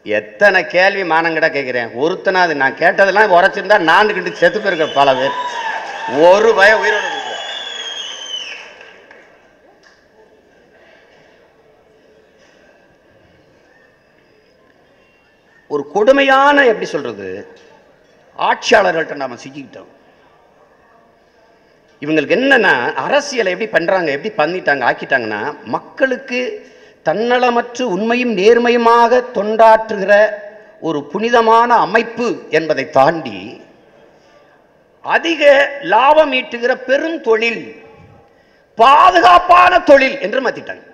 [0.07, 5.37] எத்தனை கேள்வி மானங்கடா கேட்குறேன் ஒருத்தனாது நான் கேட்டதெல்லாம் உரைச்சிருந்தா நான் கிட்டு செத்து போயிருக்க பல பேர்.
[6.09, 7.07] ஒரு பய உயிரோட
[15.71, 17.49] ஒரு கொடுமையான எப்படி சொல்றது
[18.39, 19.91] ஆட்சியாளர்கள்ட்ட நாம சிக்கிக்கிட்டோம்.
[22.03, 26.41] இவங்களுக்கு என்னன்னா அரசியலை எப்படி பண்றாங்க எப்படி பண்ணிட்டாங்க ஆக்கிட்டாங்கன்னா மக்களுக்கு
[27.05, 30.13] தன்னலமற்று உண்மையும் நேர்மையுமாக தொண்டாற்றுகிற
[30.81, 33.61] ஒரு புனிதமான அமைப்பு என்பதை தாண்டி
[35.03, 35.43] அதிக
[35.93, 37.63] லாபம் ஈட்டுகிற பெரும் தொழில்
[38.75, 40.85] பாதுகாப்பான தொழில் என்று மாத்திட்டாங்க.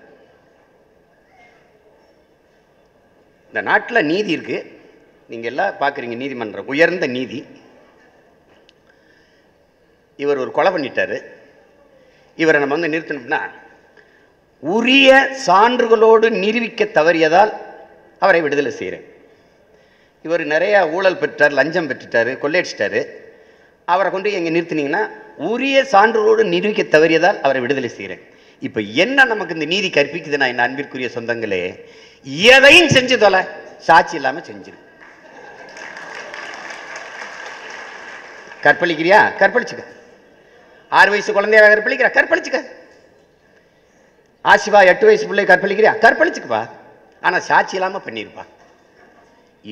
[3.49, 4.59] இந்த நாட்டில் நீதி இருக்கு.
[5.29, 7.41] நீங்க எல்லாம் பார்க்குறீங்க நீதிமன்றம் உயர்ந்த நீதி.
[10.17, 11.19] இவர் ஒரு கொலை பண்ணிட்டாரு.
[12.37, 13.41] இவரை நம்ம வந்து நிறுத்தணும்னா
[14.63, 15.11] உரிய
[15.47, 17.53] சான்றுகளோடு நிரூபிக்க தவறியதால்
[18.19, 19.07] அவரை விடுதலை செய்கிறேன்
[20.25, 23.03] இவர் நிறைய ஊழல் பெற்றார் லஞ்சம் பெற்றுட்டாரு கொள்ளையடிச்சிட்டாரு.
[23.93, 25.03] அவரை கொண்டு எங்கே நிறுத்தினீங்கன்னா
[25.49, 28.23] உரிய சான்றுகளோடு நிரூபிக்க தவறியதால் அவரை விடுதலை செய்கிறேன்.
[28.67, 31.63] இப்போ என்ன நமக்கு இந்த நீதி கற்பிக்குதுன்னா என் அன்பிற்குரிய சொந்தங்களே?
[32.55, 33.41] எதையும் செஞ்சு தொலை.
[33.89, 34.79] சாட்சி இல்லாமல் செஞ்சிரு.
[38.67, 39.21] கற்பழிக்கிறியா?
[39.41, 39.85] கற்பழிச்சுக்க.
[40.99, 42.11] ஆறு வயசு குழந்தையாக கற்பழிக்கிறா?
[42.19, 42.61] கற்பழிச்சுக்க.
[44.53, 45.93] ஆசிவா எட்டு வயசு பிள்ளை கற்பழிக்கிறியா?
[46.05, 46.63] கற்பழிச்சுக்கப்பா.
[47.27, 48.45] ஆனால் சாட்சி இல்லாமல் பண்ணியிருப்பா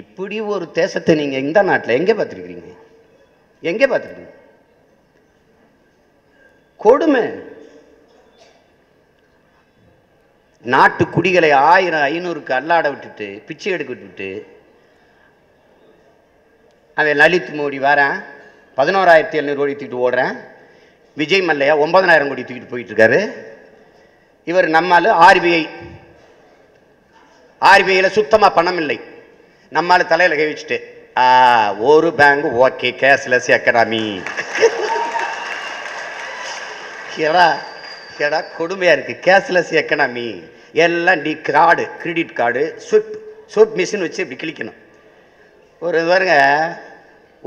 [0.00, 2.70] இப்படி ஒரு தேசத்தை நீங்கள் இந்த நாட்டில் எங்கே பார்த்துருக்கிறீங்க?
[3.70, 4.34] எங்கே பார்த்துருக்கீங்க
[6.84, 7.24] கொடுமை.
[10.72, 14.30] நாட்டு குடிகளை ஆயிரம் ஐநூறுக்கு அல்லாட விட்டுட்டு பிச்சை எடுக்க விட்டுட்டு
[16.98, 18.16] அவன் லலித் மோடி வரேன்
[18.78, 20.34] பதினோராயிரத்தி எழுநூறு கோடி தூக்கிட்டு ஓடுறேன்.
[21.20, 23.20] விஜய் மல்லையா ஒன்பதனாயிரம் கோடி தூக்கிட்டு போயிட்டு இருக்காரு.
[24.50, 25.62] இவர் நம்மால் ஆர்பிஐ
[27.70, 28.98] ஆர்பிஐயில் சுத்தமாக பணம் இல்லை.
[29.76, 30.78] நம்மால் தலையில் கை வச்சுட்டு.
[31.16, 34.04] ஒரு பேங்க் ஓகே கேஷ்லெஸ் எக்கனாமி
[37.14, 37.46] கேடா
[38.18, 40.28] கேடா கொடுமையாக இருக்குது கேஷ்லெஸ் எக்கனாமி
[40.84, 43.12] எல்லாம் D card credit card swipe
[43.54, 44.78] swipe machine வச்சு இப்படி கிளிக்கணும்
[45.82, 46.36] ஒரு இது பாருங்க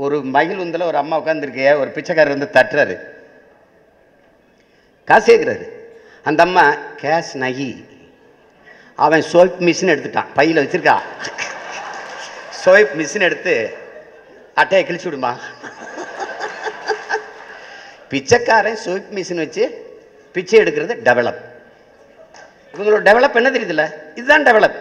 [0.04, 2.96] ஒரு மகிழ் உந்தில் ஒரு அம்மா உட்காந்துருக்கு ஒரு பிச்சைக்காரர் வந்து தட்டுறாரு.
[5.08, 5.66] காசு கேட்குறாரு
[6.28, 6.64] அந்த அம்மா
[7.02, 7.70] கேஷ் நகி.
[8.98, 10.32] அவன் சோப் மிஷின் எடுத்துட்டான்.
[10.38, 10.96] பையில் வச்சிருக்கா.
[12.66, 13.76] சோப் மிஷின் எடுத்து
[14.54, 15.38] அட்டையை கிழிச்சு விடுமா?
[18.08, 19.94] பிச்சைக்காரன் சோப் மிஷின் வச்சு
[20.32, 21.36] பிச்சை எடுக்கிறது டெவலப்
[22.74, 23.92] இவங்களோட டெவலப் என்ன தெரியுதுல்ல?
[24.14, 24.74] இதுதான் டெவலப்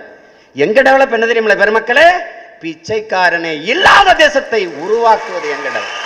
[0.54, 2.12] எங்க டெவலப் என்ன தெரியுமில்ல பெருமக்களே?
[2.60, 6.04] பிச்சைக்காரனே இல்லாத தேசத்தை உருவாக்குவது எங்க டெவலப்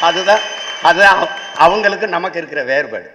[0.00, 0.40] அதுதான்
[0.82, 3.10] அதுதான் அவ- அவங்களுக்கு நமக்கு இருக்கிற வேறுபாடு.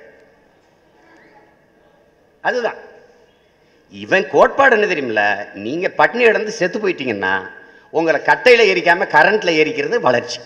[2.41, 2.88] அதுதான்.
[3.91, 5.23] இவன் கோட்பாடு என்ன தெரியுமில்ல?
[5.65, 7.34] நீங்கள் பட்னி இடந்து செத்து போயிட்டீங்கன்னா
[7.97, 10.39] உங்களை கட்டையில் எரிக்காமல் கரண்ட்டில் எரிக்கிறது வளர்ச்சி.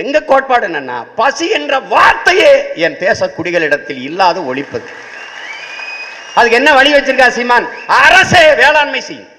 [0.00, 2.50] எங்க கோட்பாடு என்னன்னா பசி என்ற வார்த்தையே
[2.86, 4.90] என் தேச குடிகளிடத்தில் இல்லாத ஒழிப்பது
[6.36, 7.66] அதுக்கு என்ன வழி வச்சிருக்கா சீமான்?
[8.02, 9.30] அரசே வேளாண்மை செய்யும்.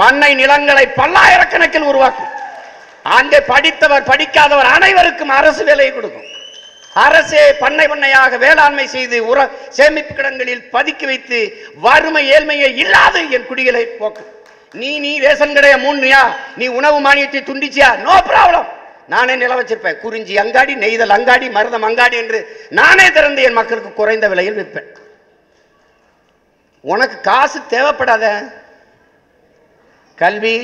[0.00, 2.30] பண்ணை நிலங்களை பல்லாயிரக்கணக்கில் உருவாக்கும்.
[3.18, 6.28] அங்கே படித்தவர் படிக்காதவர் அனைவருக்கும் அரசு வேலையை கொடுக்கும்.
[7.04, 9.38] அரசே பண்ணை பண்ணையாக வேளாண்மை செய்து உர
[9.76, 11.38] சேமிப்பு கிடங்களில் பதுக்கி வைத்து
[11.86, 14.24] வறுமை ஏழ்மையை இல்லாது என் குடிகளை போக்கு.
[14.80, 16.22] நீ நீ ரேஷன் கடைய மூணுயா
[16.60, 17.90] நீ உணவு மானியத்தை துண்டிச்சியா?
[18.06, 18.68] நோ ப்ராப்ளம்
[19.12, 20.00] நானே நில வச்சிருப்பேன்.
[20.04, 22.40] குறிஞ்சி அங்காடி நெய்தல் அங்காடி மருதம் அங்காடி என்று
[22.80, 24.90] நானே திறந்து என் மக்களுக்கு குறைந்த விலையில் விற்பேன்.
[26.84, 28.24] உனக்கு காசு தேவைப்படாத
[30.18, 30.56] கல்வி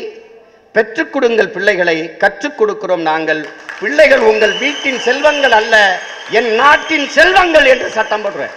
[0.78, 3.42] பெற்றுக் கொடுங்கள் பிள்ளைகளை கற்றுக் கொடுக்கிறோம் நாங்கள்.
[3.82, 5.74] பிள்ளைகள் உங்கள் வீட்டின் செல்வங்கள் அல்ல
[6.38, 8.54] என் நாட்டின் செல்வங்கள் என்று சட்டம் போடுறேன்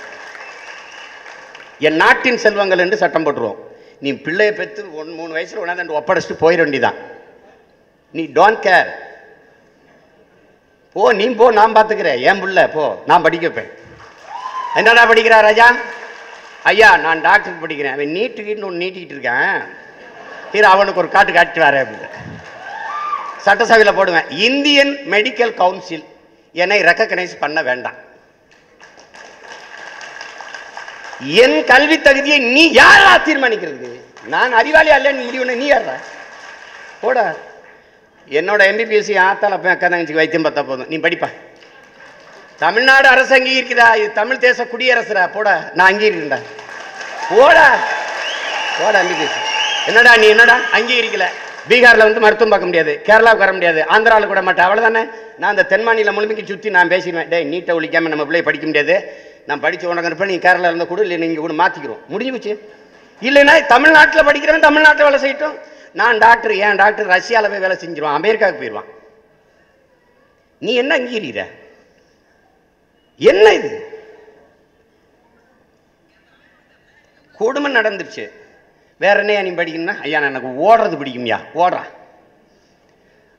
[1.88, 3.62] என் நாட்டின் செல்வங்கள் என்று சட்டம் போட்டுருவோம்.
[4.04, 7.00] நீ பிள்ளையை பெற்று ஒன் மூணு வயசுல உணர்ந்து ஒப்படைச்சிட்டு போயிட வேண்டியதான்
[8.18, 8.90] நீ டோன்ட் கேர்
[10.96, 13.72] போ நீ போ நான் பார்த்துக்கிறேன் ஏன் புள்ள போ நான் படிக்க வைப்பேன்.
[14.80, 15.68] என்னடா படிக்கிறா ராஜா?
[16.72, 17.96] ஐயா நான் டாக்டருக்கு படிக்கிறேன்.
[17.98, 19.56] அவன் நீட்டுக்கிட்டு ஒன்று நீட்டிக்கிட்டு இருக்கேன்.
[20.54, 22.08] ஹீரோ அவனுக்கு ஒரு காட்டு காட்டு வரேன் அப்படின்னு.
[23.46, 24.30] சட்டசபையில் போடுவேன்.
[24.48, 26.06] இந்தியன் மெடிக்கல் கவுன்சில்
[26.62, 28.00] என்னை ரெக்கக்னைஸ் பண்ண வேண்டாம்.
[31.44, 33.90] என் கல்வி தகுதியை நீ யாரா தீர்மானிக்கிறது?
[34.34, 35.96] நான் அறிவாளி அல்ல நீ முடிவு நீ யாரா?
[37.04, 37.20] போட.
[38.40, 40.90] என்னோட எம்பிபிஎஸ்சி ஆத்தால போய் அக்கா தங்கச்சிக்கு வைத்தியம் பார்த்தா போதும்.
[40.92, 41.30] நீ படிப்பா.
[42.64, 45.50] தமிழ்நாடு அரசு அங்கீகரிக்குதா இது தமிழ் தேச குடியரசுரா போட.
[45.74, 46.42] நான் அங்கீகரிக்கிறேன்டா
[47.30, 47.58] போட.
[48.80, 49.50] போட எம்பிபிஎஸ்சி
[49.90, 50.56] என்னடா நீ என்னடா?
[50.78, 51.26] அங்கீகரிக்கல.
[51.70, 53.02] பீகாரில் வந்து மருத்துவம் பார்க்க முடியாது.
[53.08, 53.82] கேரளாவுக்கு வர முடியாது.
[53.94, 54.66] ஆந்திராவில் கூட மாட்டேன்.
[54.66, 55.04] அவ்வளோதானே
[55.40, 57.28] நான் அந்த தென் மாநிலம் முழுமைக்கு சுற்றி நான் பேசிடுவேன்.
[57.28, 58.96] டேய் நீட்டை ஒழிக்காமல் நம்ம பிள்ளை படிக்க முடியாது.
[59.48, 62.54] நான் படித்து உனக்கு இருப்பேன் நீ கேரளாவில் இருந்தால் கூட இல்லை நீங்கள் கூட மாற்றிக்கிறோம் முடிஞ்சு போச்சு.
[63.28, 65.56] இல்லைன்னா தமிழ்நாட்டில் படிக்கிறவன் தமிழ்நாட்டில் வேலை செய்யட்டும்.
[65.94, 67.08] நான் டாக்டர் ஏன் டாக்டர்?
[67.08, 68.20] ரஷ்யாவில் போய் வேலை செஞ்சிருவான்.
[68.20, 68.90] அமெரிக்காவுக்கு போயிடுவான்.
[70.58, 71.46] நீ என்ன அங்கீகரிக்கிற?
[73.18, 73.72] என்ன இது?
[77.40, 78.26] கொடுமை நடந்துருச்சு.
[79.02, 80.02] வேற என்ன நீ படிக்கணும்னா?
[80.02, 81.38] ஐயா எனக்கு ஓடுறது பிடிக்கும்யா.
[81.56, 81.82] ஓடுறா.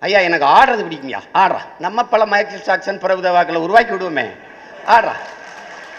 [0.01, 1.19] ஐயா எனக்கு ஆடுறது பிடிக்கும்யா.
[1.35, 1.59] ஆடுறா.
[1.79, 4.31] நம்ம பல மைக்கேல் ஜாக்சன் பிரபுதவாக்களை உருவாக்கி விடுவோமே.
[4.87, 5.13] ஆடுறா.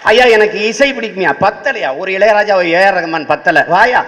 [0.03, 1.33] ஐயா எனக்கு இசை பிடிக்குமியா.
[1.39, 1.97] பத்தலையா.
[1.97, 3.67] ஒரு இளையராஜா ஒரு ஏஆர் ரஹ்மான் பத்தலை.
[3.67, 4.05] வாயா.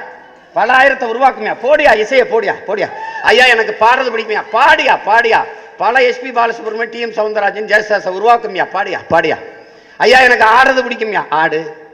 [0.54, 1.56] பல ஆயிரத்தை உருவாக்குமியா.
[1.64, 2.90] போடியா இசையை போடியா போடியா.
[3.22, 4.44] ஐயா எனக்கு பாடுறது பிடிக்குமியா.
[4.52, 5.44] பாடியா பாடியா.
[5.78, 7.00] பல SP Balasubramaniam D.
[7.00, 7.12] M.
[7.12, 8.68] Soundararajan ஜெயசாசை உருவாக்குமியா.
[8.74, 9.38] பாடியா பாடியா.
[9.98, 11.26] ஐயா எனக்கு ஆடுறது பிடிக்குமியா.
[11.30, 11.90] ஆடு.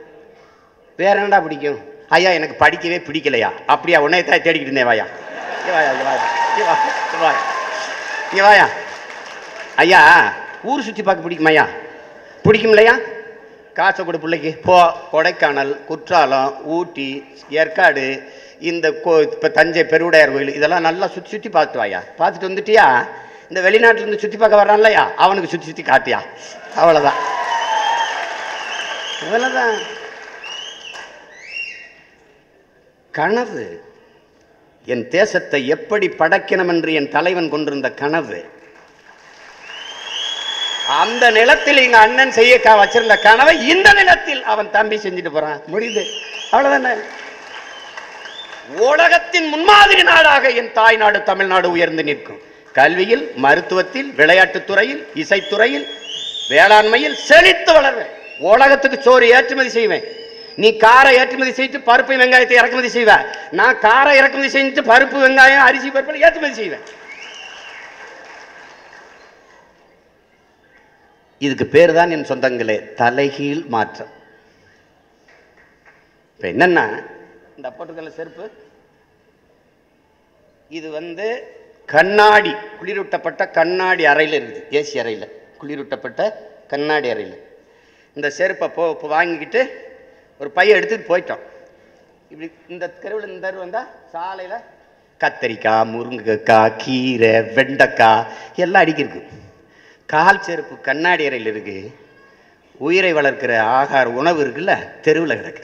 [0.98, 1.91] வேற என்னடா பிடிக்கும்?
[2.12, 3.50] ஐயா எனக்கு படிக்கவே பிடிக்கலையா?
[3.74, 5.06] அப்படியா உன்னை தான் தேடிக்கிட்டு இருந்தேன் வாயா.
[8.32, 8.68] இங்க வாயா வா,
[9.84, 10.00] ஐயா
[10.72, 11.66] ஊர் சுற்றி பார்க்க பிடிக்குமாய்யா
[12.46, 12.94] பிடிக்கும்லையா
[13.78, 14.52] காசை கொடு பிள்ளைக்கு.
[14.68, 14.78] போ
[15.12, 17.10] கொடைக்கானல் குற்றாலம் ஊட்டி
[17.62, 18.06] ஏற்காடு
[18.70, 22.00] இந்த கோ இப்போ தஞ்சை பெருவுடையார் கோயில் இதெல்லாம் நல்லா சுற்றி சுற்றி பார்த்துட்டு வாயா.
[22.20, 22.86] பார்த்துட்டு வந்துட்டியா?
[23.50, 26.20] இந்த வெளிநாட்டுல இருந்து சுற்றி பார்க்க வர்றான்லையா அவனுக்கு சுற்றி சுற்றி காட்டியா.
[26.82, 27.20] அவ்வளோதான்
[29.24, 29.76] அவ்வளோதான்
[33.12, 33.84] கனவு.
[34.86, 38.46] என் தேசத்தை எப்படி படைக்கணும் என்று என் தலைவன் கொண்டிருந்த கனவு.
[40.88, 45.62] அந்த நிலத்தில் எங்க அண்ணன் செய்ய வச்சிருந்த கனவை இந்த நிலத்தில் அவன் தம்பி செஞ்சுட்டு போறான்.
[45.74, 46.06] முடியுது.
[46.52, 47.00] அவ்வளவுதானே?
[48.78, 52.42] உலகத்தின் முன்மாதிரி நாடாக என் தாய் நாடு தமிழ்நாடு உயர்ந்து நிற்கும்.
[52.74, 55.88] கல்வியில் மருத்துவத்தில் விளையாட்டுத் துறையில் இசைத்துறையில்
[56.50, 58.10] வேளாண்மையில் செழித்து வளர்வேன்.
[58.38, 60.20] உலகத்துக்கு சோறு ஏற்றுமதி செய்வேன்.
[60.62, 63.12] நீ காரை ஏற்றுமதி செய்து பருப்பு வெங்காயத்தை இறக்குமதி செய்வ.
[63.60, 66.88] நான் காரை இறக்குமதி செஞ்சு பருப்பு வெங்காயம் அரிசி பருப்பு ஏற்றுமதி செய்வேன்
[71.46, 74.12] இதுக்கு பேர் தான் என் சொந்தங்களே தலைகீழ் மாற்றம்.
[76.34, 76.86] இப்ப என்னன்னா
[77.58, 78.46] இந்த போட்டுக்கல செருப்பு.
[80.78, 81.28] இது வந்து
[81.94, 84.66] கண்ணாடி குளிரூட்டப்பட்ட கண்ணாடி அறையில் இருக்குது.
[84.80, 85.28] ஏசி அறையில்
[85.62, 86.22] குளிரூட்டப்பட்ட
[86.74, 87.40] கண்ணாடி அறையில்.
[88.18, 88.84] இந்த செருப்பை போ
[89.16, 89.62] வாங்கிக்கிட்டு
[90.42, 91.42] ஒரு பையன் எடுத்துட்டு போயிட்டோம்
[92.32, 94.64] இப்படி இந்த தெருவில் இந்த தெரு வந்தால் சாலையில்
[95.22, 98.24] கத்தரிக்காய் முருங்கைக்காய் கீரை வெண்டைக்காய்
[98.64, 99.22] எல்லாம் அடிக்கிருக்கு.
[100.14, 101.76] கால் செருப்பு கண்ணாடி அறையில் இருக்கு.
[102.88, 104.76] உயிரை வளர்க்கிற ஆகார உணவு இருக்குல்ல
[105.06, 105.64] தெருவில் கிடக்கு.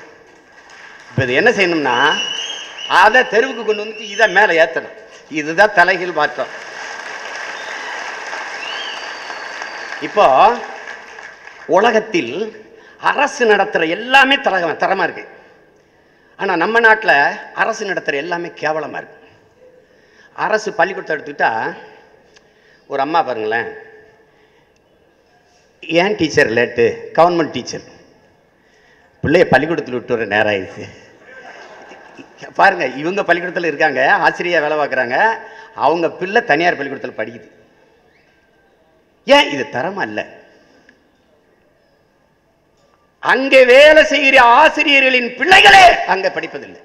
[1.09, 1.95] இப்போ இது என்ன செய்யணும்னா
[3.01, 4.95] அதை தெருவுக்கு கொண்டு வந்து இதை மேலே ஏற்றணும்
[5.39, 6.53] இதுதான் தலைகீழ் மாற்றம்.
[10.09, 10.27] இப்போ
[11.77, 12.33] உலகத்தில்
[12.99, 15.35] அரசு நடத்துகிற எல்லாமே தரக தரமாக இருக்குது
[16.39, 19.27] ஆனால் நம்ம நாட்டில் அரசு நடத்துகிற எல்லாமே கேவலமாக இருக்கு.
[20.33, 21.75] அரசு பள்ளிக்கூடத்தை எடுத்துக்கிட்டா
[22.87, 23.69] ஒரு அம்மா பாருங்களேன்.
[25.83, 26.85] ஏன் டீச்சர் லேட்டு?
[27.17, 27.85] Government teacher.
[29.23, 30.85] பிள்ளைய பள்ளிக்கூடத்தில் விட்டு வர நேரம் ஆயிடுச்சு.
[32.59, 35.17] பாருங்கள் இவங்க பள்ளிக்கூடத்தில் இருக்காங்க ஆசிரியர் வேலை பார்க்குறாங்க.
[35.73, 37.49] அவங்க பிள்ளை தனியார் பள்ளிக்கூடத்தில் படிக்குது.
[39.23, 39.49] ஏன்?
[39.53, 40.25] இது தரமாக இல்லை.
[43.31, 46.81] அங்கே வேலை செய்கிற ஆசிரியர்களின் பிள்ளைகளே அங்கே படிப்பதில்லை.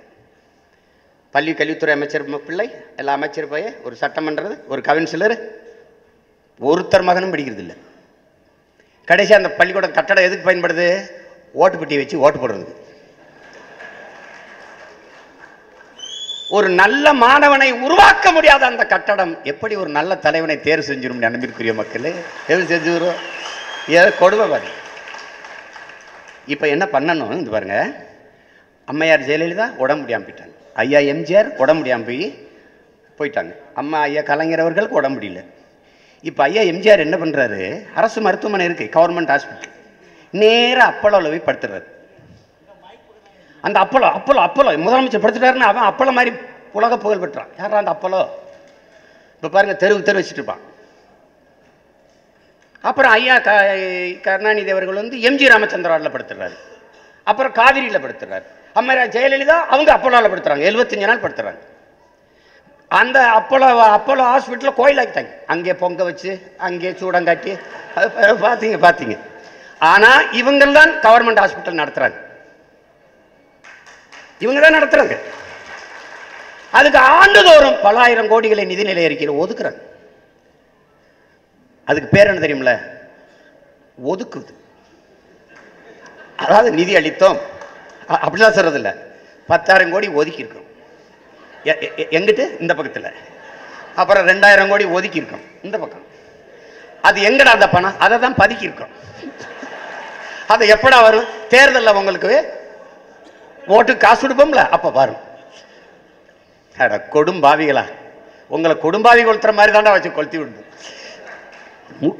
[1.35, 5.35] பள்ளி கல்வித்துறை அமைச்சர் பிள்ளை எல்லா அமைச்சர் பையன் ஒரு சட்டமன்றது ஒரு கவுன்சிலர்
[6.61, 7.77] ஒருத்தர் மகனும் படிக்கிறது இல்லை
[9.09, 10.87] கடைசி அந்த பள்ளிக்கூடம் கட்டடம் எதுக்கு பயன்படுது?
[11.55, 12.67] ஓட்டு பெட்டி வச்சு ஓட்டு போடுறது
[16.57, 22.13] ஒரு நல்ல மாணவனை உருவாக்க முடியாத அந்த கட்டடம் எப்படி ஒரு நல்ல தலைவனை தேர்வு செஞ்சிடும் அன்பிற்குரிய மக்களே
[22.47, 23.21] எது செஞ்சுரும்
[23.99, 24.82] ஏதோ கொடுமை பாருங்க
[26.53, 27.35] இப்போ என்ன பண்ணணும்?
[27.43, 27.77] இது பாருங்க.
[28.91, 30.55] அம்மையார் ஜெயலலிதா உடம்பு முடியாமல் போயிட்டாங்க.
[30.83, 32.25] ஐயா எம்ஜிஆர் உடம்பு முடியாமல் போய்
[33.19, 33.53] போயிட்டாங்க.
[33.81, 35.43] அம்மா ஐயா கலைஞர் அவர்களுக்கு உடம்பு முடியல.
[36.29, 37.61] இப்போ ஐயா எம்ஜிஆர் என்ன பண்ணுறாரு
[38.01, 39.77] அரசு மருத்துவமனை இருக்கு கவர்மெண்ட் ஹாஸ்பிட்டல்
[40.41, 41.89] நேராக அப்பளோவில் போய் படுத்துடுறாரு
[43.67, 46.33] அந்த அப்பளோ அப்பளோ அப்பளோ முதலமைச்சர் படுத்துட்டாருன்னு அவன் அப்பளோ மாதிரி
[46.79, 47.51] உலக புகழ் பெற்றான்.
[47.61, 48.21] யாரா அந்த அப்பளோ
[49.37, 50.63] இப்போ பாருங்கள் தெருவுக்கு தெரு வச்சுட்டு இருப்பான்.
[52.89, 53.51] அப்புறம் ஐயா க
[54.27, 56.57] கருணாநிதி அவர்கள் வந்து எம்ஜி ராமச்சந்திராவில் படுத்துறாரு.
[57.31, 58.47] அப்புறம் காவிரியில் படுத்துறாரு.
[58.79, 60.65] அம்மரா ஜெயலலிதா அவங்க அப்போலோவில் படுத்துறாங்க.
[60.71, 61.61] எழுபத்தஞ்சு நாள் படுத்துறாங்க.
[63.01, 63.69] அந்த அப்போலோ
[63.99, 65.31] அப்போலோ ஹாஸ்பிட்டலில் கோயிலாக்கிட்டாங்க.
[65.53, 66.33] அங்கே பொங்க வச்சு
[66.69, 67.53] அங்கே சூடங்காட்டி
[67.99, 69.17] அது பார்த்தீங்க பார்த்தீங்க
[69.93, 72.19] ஆனால் இவங்கள் தான் கவர்மெண்ட் ஹாஸ்பிட்டல் நடத்துகிறாங்க
[74.45, 75.17] இவங்க தான் நடத்துகிறாங்க
[76.79, 79.81] அதுக்கு ஆண்டுதோறும் பல ஆயிரம் கோடிகளை நிதிநிலை அறிக்கையில் ஒதுக்குறாங்க.
[81.89, 82.75] அதுக்கு பேர் என்ன தெரியுமில்ல?
[84.11, 84.53] ஒதுக்குது
[86.43, 87.39] அதாவது நிதி அளித்தோம்.
[88.25, 88.91] அப்படிலாம் சொல்றது இல்ல
[89.51, 90.69] பத்தாயிரம் கோடி ஒதுக்கியிருக்கோம்
[92.17, 92.45] எங்கிட்டு?
[92.63, 93.11] இந்த பக்கத்துல.
[94.01, 96.07] அப்புறம் ரெண்டாயிரம் கோடி ஒதுக்கியிருக்கோம் இந்த பக்கம்.
[97.09, 97.99] அது எங்கடா அந்த பணம்?
[98.05, 98.93] அதை தான் பதுக்கியிருக்கோம்
[100.53, 101.29] அது எப்படா வரும்?
[101.53, 102.33] தேர்தலில் உங்களுக்கு
[103.75, 105.21] ஓட்டு காசு கொடுப்போம்ல அப்ப வரும்.
[106.77, 107.85] அட கொடும்பாவிகளா.
[108.55, 110.63] உங்களை கொடும்பாவி கொளுத்துற மாதிரி தாண்டா வச்சு கொளுத்தி விடுது.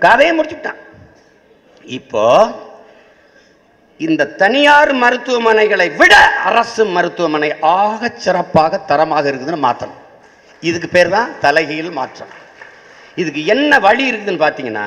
[0.05, 0.81] கதையை முடிச்சுட்டான்
[1.85, 2.25] இப்போ
[4.07, 6.15] இந்த தனியார் மருத்துவமனைகளை விட
[6.51, 10.01] அரசு மருத்துவமனை ஆக சிறப்பாக தரமாக இருக்குதுன்னு மாற்றணும்
[10.69, 12.33] இதுக்கு பேர் தான் தலைகீழ் மாற்றம்.
[13.21, 14.87] இதுக்கு என்ன வழி இருக்குதுன்னு பார்த்தீங்கன்னா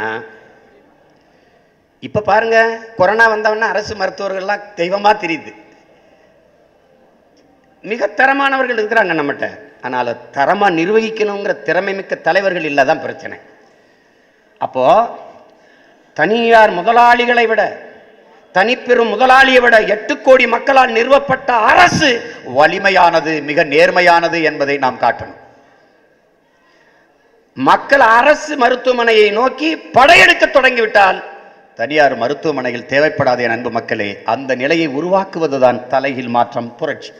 [2.07, 2.57] இப்போ பாருங்க
[2.99, 5.51] கொரோனா வந்தவொடனே அரசு மருத்துவர்கள்லாம் தெய்வமாக தெரியுது.
[7.91, 9.47] மிக தரமானவர்கள் இருக்கிறாங்க நம்மகிட்ட.
[9.87, 13.37] ஆனால் தரமாக நிர்வகிக்கணுங்கிற திறமை மிக்க தலைவர்கள் இல்லை தான் பிரச்சனை.
[14.57, 14.85] அப்போ
[16.13, 17.61] தனியார் முதலாளிகளை விட
[18.55, 22.09] தனிப்பெரும் முதலாளியை விட எட்டு கோடி மக்களால் நிறுவப்பட்ட அரசு
[22.57, 25.41] வலிமையானது மிக நேர்மையானது என்பதை நாம் காட்டணும்.
[27.53, 31.19] மக்கள் அரசு மருத்துவமனையை நோக்கி படையெடுக்க தொடங்கிவிட்டால்
[31.75, 37.11] தனியார் மருத்துவமனைகள் தேவைப்படாத என் அன்பு மக்களே அந்த நிலையை உருவாக்குவதுதான் தலைகீழ் மாற்றம் புரட்சி.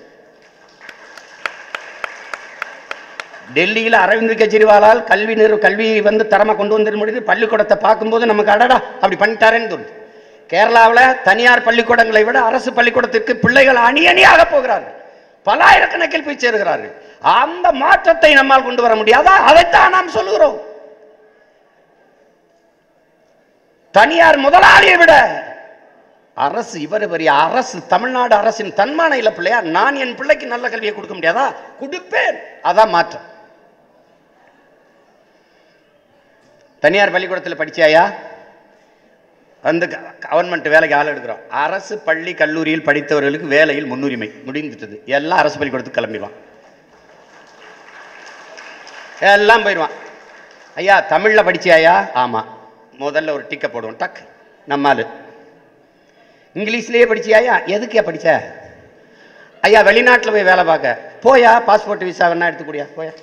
[3.58, 7.21] டெல்லியில் அரவிந்த் கெஜ்ரிவாலால் கல்வி நிறு கல்வி வந்து தரமாக கொண்டு வந்துட முடியுது.
[7.29, 9.93] பள்ளிக்கூடத்தை பார்க்கும்போது நமக்கு அடடா அப்படி பண்ணிட்டாரேன்னு தோணுது.
[10.51, 14.95] கேரளாவில் தனியார் பள்ளிக்கூடங்களை விட அரசு பள்ளிக்கூடத்திற்கு பிள்ளைகள் அணி அணியாக போகிறார்கள்.
[15.47, 16.93] பலாயிரக்கணக்கில் போய் சேருகிறார்கள்.
[17.41, 19.34] அந்த மாற்றத்தை நம்மால் கொண்டு வர முடியாதா?
[19.49, 20.58] அதைத்தான் நாம் சொல்லுகிறோம்.
[23.93, 25.13] தனியார் முதலாளியை விட
[26.38, 29.62] அரசு இவர் பெரிய அரசு தமிழ்நாடு அரசின் தன்மான இல்லை பிள்ளையா?
[29.77, 31.45] நான் என் பிள்ளைக்கு நல்ல கல்வியை கொடுக்க முடியாதா?
[31.81, 32.38] கொடுப்பேன்.
[32.69, 33.25] அதான் மாற்றம்.
[36.86, 38.13] தனியார் பள்ளிக்கூடத்தில் படித்தாயா
[39.62, 39.86] வந்து
[40.32, 41.39] கவர்மெண்ட் வேலைக்கு ஆள் எடுக்கிறோம்.
[41.50, 44.32] அரசு பள்ளி கல்லூரியில் படித்தவர்களுக்கு வேலையில் முன்னுரிமை.
[44.48, 45.06] முடிந்துட்டது.
[45.06, 46.36] எல்லாம் அரசு பள்ளிக்கூடத்துக்கு கிளம்பிடுவான்.
[49.19, 49.95] எல்லாம் போயிடுவான்.
[50.76, 52.69] ஐயா தமிழில் படித்தாயா ஆமாம்
[53.00, 53.98] முதல்ல ஒரு டிக்கை போடுவோம்.
[54.04, 54.19] டக்
[54.65, 57.56] நம்ம இங்கிலீஷ்லேயே படிச்சியாயா?
[57.76, 58.54] எதுக்கே படித்த
[59.62, 61.00] ஐயா வெளிநாட்டில் போய் வேலை பார்க்க.
[61.24, 61.52] போயா?
[61.69, 63.13] பாஸ்போர்ட் விசா வேணா எடுத்துக்கூடியா போயா.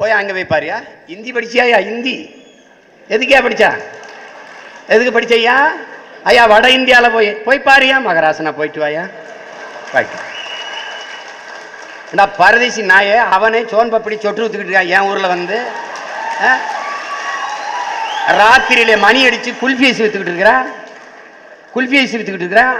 [0.00, 0.76] போயா அங்கே போய் பாரியா.
[1.06, 1.78] ஹிந்தி படிச்சியாயா?
[1.88, 2.16] ஹிந்தி.
[3.10, 3.70] எதுக்கே படிச்சா?
[4.88, 5.56] எதுக்கு படித்தையா
[6.24, 9.04] ஐயா வட இந்தியாவில் போய் போய் பாருயா மகராசனா போயிட்டு வாயா?
[9.92, 10.18] போயிட்டு
[12.18, 15.56] நான் பரதேசி நாயே அவனே சோன் பப்படி சொட்டு ஊற்றுக்கிட்டு இருக்கான் என் ஊரில் வந்து.
[18.38, 20.66] ராத்திரியில மணி அடித்து குல்ஃபி ஐசி வித்துக்கிட்டு இருக்கிறான்
[21.74, 22.78] குல்ஃபி ஐசி வித்துக்கிட்டு இருக்கிறான்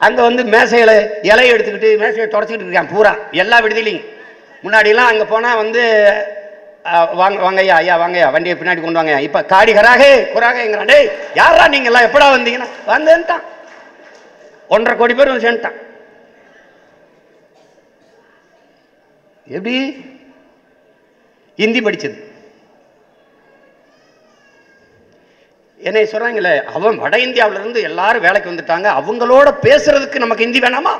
[0.00, 0.94] அங்கே வந்து மேசையில்
[1.30, 4.06] இலையை எடுத்துக்கிட்டு மேசையை தொடச்சிக்கிட்டு இருக்கான் பூரா எல்லா விடுதலையும்
[4.64, 5.82] முன்னாடிலாம் அங்கே போனால் வந்து
[7.20, 9.20] வாங்க வாங்கய்யா ஐயா வாங்கய்யா வண்டியை பின்னாடி கொண்டு வாங்கய்யா.
[9.26, 11.08] இப்போ காடிகராகே கராகே குராகேங்கிறான் டேய்
[11.40, 12.06] யாரா நீங்க எல்லாம்?
[12.08, 12.68] எப்படா வந்தீங்கன்னா?
[12.92, 13.44] வந்தேன்ட்டான்.
[14.74, 15.78] ஒன்றரை கோடி பேர் வந்து சேர்ந்துட்டான்.
[19.46, 19.76] எப்படி?
[21.62, 22.16] ஹிந்தி படிச்சது.
[25.80, 28.88] என்னை சொல்கிறாங்களே அவன் வட இந்தியாவிலேருந்து எல்லாரும் வேலைக்கு வந்துட்டாங்க.
[29.00, 30.94] அவங்களோட பேசுறதுக்கு நமக்கு ஹிந்தி வேணாமா?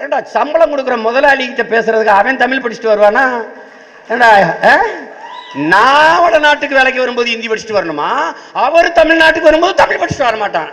[0.00, 3.26] ஏண்டா சம்பளம் கொடுக்குற முதலாளிகிட்ட பேசுறதுக்கு அவன் தமிழ் படிச்சுட்டு வருவானா?
[5.54, 8.34] நான் வட நாட்டுக்கு வேலைக்கு வரும்போது ஹிந்தி படிச்சுட்டு வரணுமா?
[8.52, 10.70] அவர் தமிழ்நாட்டுக்கு வரும்போது தமிழ் படிச்சுட்டு வர மாட்டான்.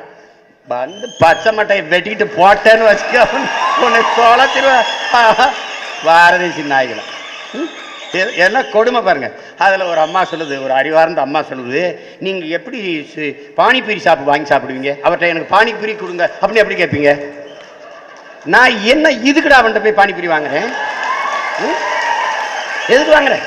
[0.67, 3.27] வந்து பச்சை மட்டையை வெட்டிக்கிட்டு போட்டேன்னு வச்சுக்க
[3.81, 4.73] உன்னை தொலைச்சிருவ.
[6.05, 7.03] பாரதேசி நாய்களை
[7.53, 7.69] ம்?
[8.35, 9.31] என்ன கொடுமை பாருங்க.
[9.57, 14.97] அதில் ஒரு அம்மா சொல்லுது ஒரு அறிவார்ந்த அம்மா சொல்லுது நீங்கள் எப்படி சி- பானிபூரி சாப்பிட்டு வாங்கி சாப்பிடுவீங்க?
[15.03, 16.31] அவர்கிட்ட எனக்கு பானிபூரி கொடுங்க.
[16.41, 17.11] அப்படின்னு எப்படி கேட்பீங்க?
[18.45, 20.69] நான் என்ன இதுக்குடா அவன்கிட்ட போய் பானிபூரி வாங்குறேன்?
[21.59, 21.77] ம்?
[22.89, 23.37] எதுக்கு வாங்குற?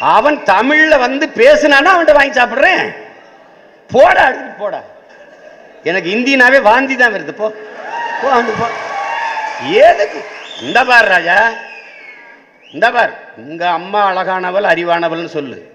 [0.00, 2.94] அவன் தமிழ்ல வந்து பேசுனானா அவன்கிட்ட வாங்கி சாப்பிடுறேன்.
[3.92, 4.80] போடா எடுத்துட்டு போடா.
[5.82, 7.54] எனக்கு இந்தினாவே வாந்தி தான் வருது போ.
[8.22, 8.66] போ வந்து போ.
[9.62, 10.24] எதுக்கு?
[10.62, 11.50] இந்த பார் ராஜா.
[12.72, 15.72] இந்த பார் உங்க அம்மா அழகானவள் அறிவானவள்னு சொல்லு.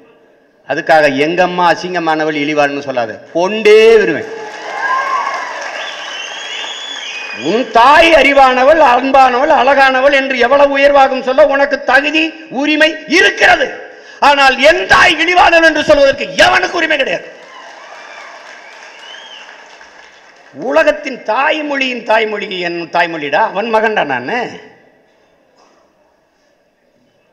[0.67, 3.19] அதுக்காக எங்க அம்மா அசிங்கமானவள் இழிவாள்னு சொல்லாத.
[3.34, 4.41] கொண்டே வருவேன்.
[7.50, 13.68] உன் தாய் அறிவானவள் அன்பானவள் அழகானவள் என்று எவ்வளவு உயர்வாகும் சொல்ல உனக்கு தகுதி உரிமை இருக்கிறது.
[14.20, 17.28] ஆனால் என் தாய் இழிவானவள் என்று சொல்வதற்கு எவனுக்கு உரிமை கிடையாது?
[20.54, 23.42] உலகத்தின் தாய்மொழியின் தாய்மொழி என் தாய்மொழிடா?
[23.52, 24.34] அவன் மகன்டா நான்?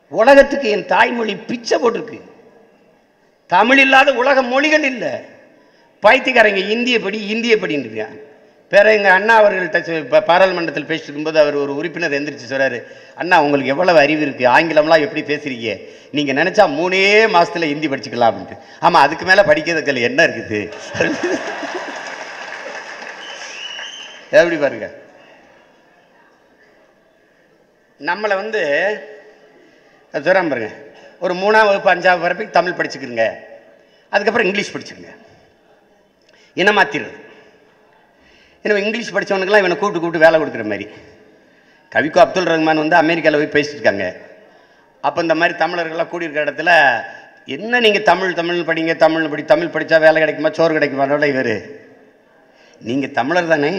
[0.07, 2.19] உலகத்துக்கு என் தாய்மொழி பிச்சை போட்டிருக்கு.
[3.47, 5.13] தமிழ் இல்லாத உலக மொழிகள் இல்லை.
[5.99, 8.17] பைத்தியக்காரங்க இந்திய படி இந்திய படின்னு இருக்கான்
[8.71, 12.79] பிற எங்கள் அண்ணா அவர்கள்ட்ட இப்போ பாராளுமன்றத்தில் பேசிட்டு இருக்கும்போது அவர் ஒரு உறுப்பினர் எந்திரிச்சு சொல்கிறாரு
[13.21, 15.71] அண்ணா உங்களுக்கு எவ்வளவு அறிவு இருக்குது ஆங்கிலம்லாம் எப்படி பேசுகிறீங்க
[16.17, 17.01] நீங்கள் நினச்சா மூணே
[17.35, 18.57] மாதத்தில் ஹிந்தி படிச்சுக்கலாம் அப்படின்ட்டு.
[18.79, 20.59] ஆமாம் அதுக்கு மேலே படிக்கிறதுக்கு என்ன இருக்குது?
[24.39, 24.87] எப்படி பாருங்க.
[27.99, 28.61] நம்மளை வந்து
[30.13, 30.69] சொல்கிறான் பாருங்க
[31.21, 33.25] ஒரு மூணாம் வகுப்பு அஞ்சாவது வரைக்கும் தமிழ் படிச்சுக்கிறங்க
[34.13, 35.11] அதுக்கப்புறம் இங்கிலீஷ் படிச்சுக்கங்க.
[36.57, 36.71] என்ன
[38.65, 40.85] ஏன்னா இங்கிலீஷ் படித்தவனுக்கெல்லாம் இவனை கூப்பிட்டு கூப்பிட்டு வேலை கொடுக்குற மாதிரி.
[41.93, 44.05] கவிக்கோ அப்துல் ரஹ்மான் வந்து அமெரிக்காவில் போய் பேசிட்டு இருக்காங்க.
[45.03, 46.71] அப்போ இந்த மாதிரி தமிழர்கள்லாம் கூடியிருக்கிற இடத்துல
[47.55, 51.55] என்ன நீங்கள் தமிழ் தமிழ் படிங்க தமிழ் படி தமிழ் படித்தா வேலை கிடைக்குமா சோறு கிடைக்குமானோட இவர்?
[52.81, 53.71] நீங்கள் தமிழர் தானே?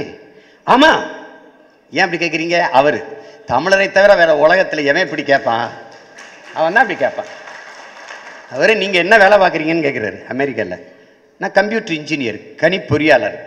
[0.66, 1.02] ஆமாம்
[1.92, 2.98] ஏன் அப்படி கேட்குறீங்க அவர்.
[3.52, 5.68] தமிழரை தவிர வேறு உலகத்தில் எவன் இப்படி கேட்பான்
[6.58, 7.30] அவன் தான் அப்படி கேட்பான்
[8.54, 10.84] அவர் நீங்கள் என்ன வேலை பார்க்குறீங்கன்னு கேட்குறாரு அமெரிக்காவில்
[11.40, 13.38] நான் கம்ப்யூட்டர் இன்ஜினியர் கணி பொறியாளர்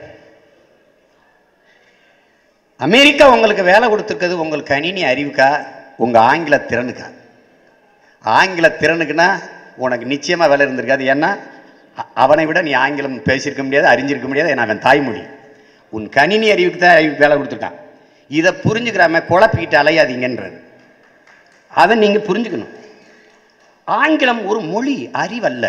[2.85, 5.49] அமெரிக்கா உங்களுக்கு வேலை கொடுத்துருக்கிறது உங்களுக்கு கணினி அறிவுக்கா
[6.03, 7.07] உங்கள் ஆங்கில திறனுக்கா?
[8.23, 9.27] ஆங்கில திறனுக்குன்னா
[9.83, 11.03] உனக்கு நிச்சயமாக வேலை இருந்திருக்காது.
[11.13, 11.29] ஏன்னா
[12.23, 15.23] அவனை விட நீ ஆங்கிலம் பேசியிருக்க முடியாது அறிஞ்சிருக்க முடியாது ஏன்னா அவன் தாய்மொழி.
[15.95, 17.79] உன் கணினி அறிவுக்கு தான் அறிவு வேலை கொடுத்துருக்கான்.
[18.39, 20.57] இதை புரிஞ்சுக்கிறாம குழப்பிக்கிட்டு அலையாதீங்கன்றது
[21.81, 22.73] அதை நீங்கள் புரிஞ்சுக்கணும்.
[23.99, 25.65] ஆங்கிலம் ஒரு மொழி அறிவல்ல.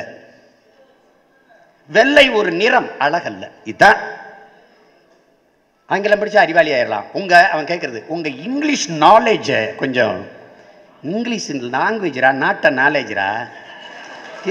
[1.97, 3.45] வெள்ளை ஒரு நிறம் அழகல்ல.
[3.71, 3.99] இதுதான்
[5.95, 10.18] ஆங்கிலம் படித்தா அறிவாளி ஆயிடலாம் உங்கள் அவன் கேட்குறது உங்கள் இங்கிலீஷ் நாலேஜை கொஞ்சம்
[11.14, 13.26] இங்கிலீஷ் லாங்குவேஜ்ரா நாட்ட நாலேஜ்ரா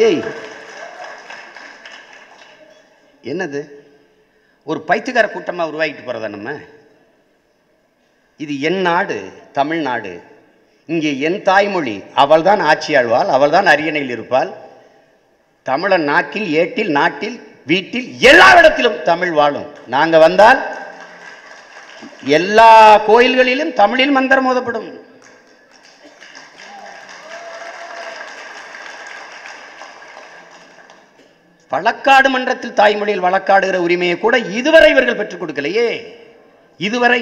[0.08, 0.22] ஏய்
[3.32, 3.62] என்னது?
[4.70, 6.52] ஒரு பைத்தியக்கார கூட்டமாக உருவாக்கிட்டு போகிறதா நம்ம?
[8.44, 9.18] இது என் நாடு
[9.58, 10.12] தமிழ்நாடு
[10.90, 14.52] இங்கே என் தாய்மொழி அவள்தான் ஆட்சியாழ்வாள் அவள் அவள்தான் அரியணையில் இருப்பாள்.
[15.70, 17.38] தமிழன் நாக்கில் ஏட்டில் நாட்டில்
[17.72, 19.70] வீட்டில் எல்லா இடத்திலும் தமிழ் வாழும்.
[19.96, 20.60] நாங்கள் வந்தால்
[22.24, 24.92] எல்லா கோயில்களிலும் தமிழில் மந்திரம் ஓதப்படும்.
[31.72, 35.88] வழக்காடு மன்றத்தில் தாய்மொழியில் வழக்காடுகிற உரிமையை கூட இதுவரை இவர்கள் பெற்றுக் கொடுக்கலையே.
[36.78, 37.22] இதுவரை.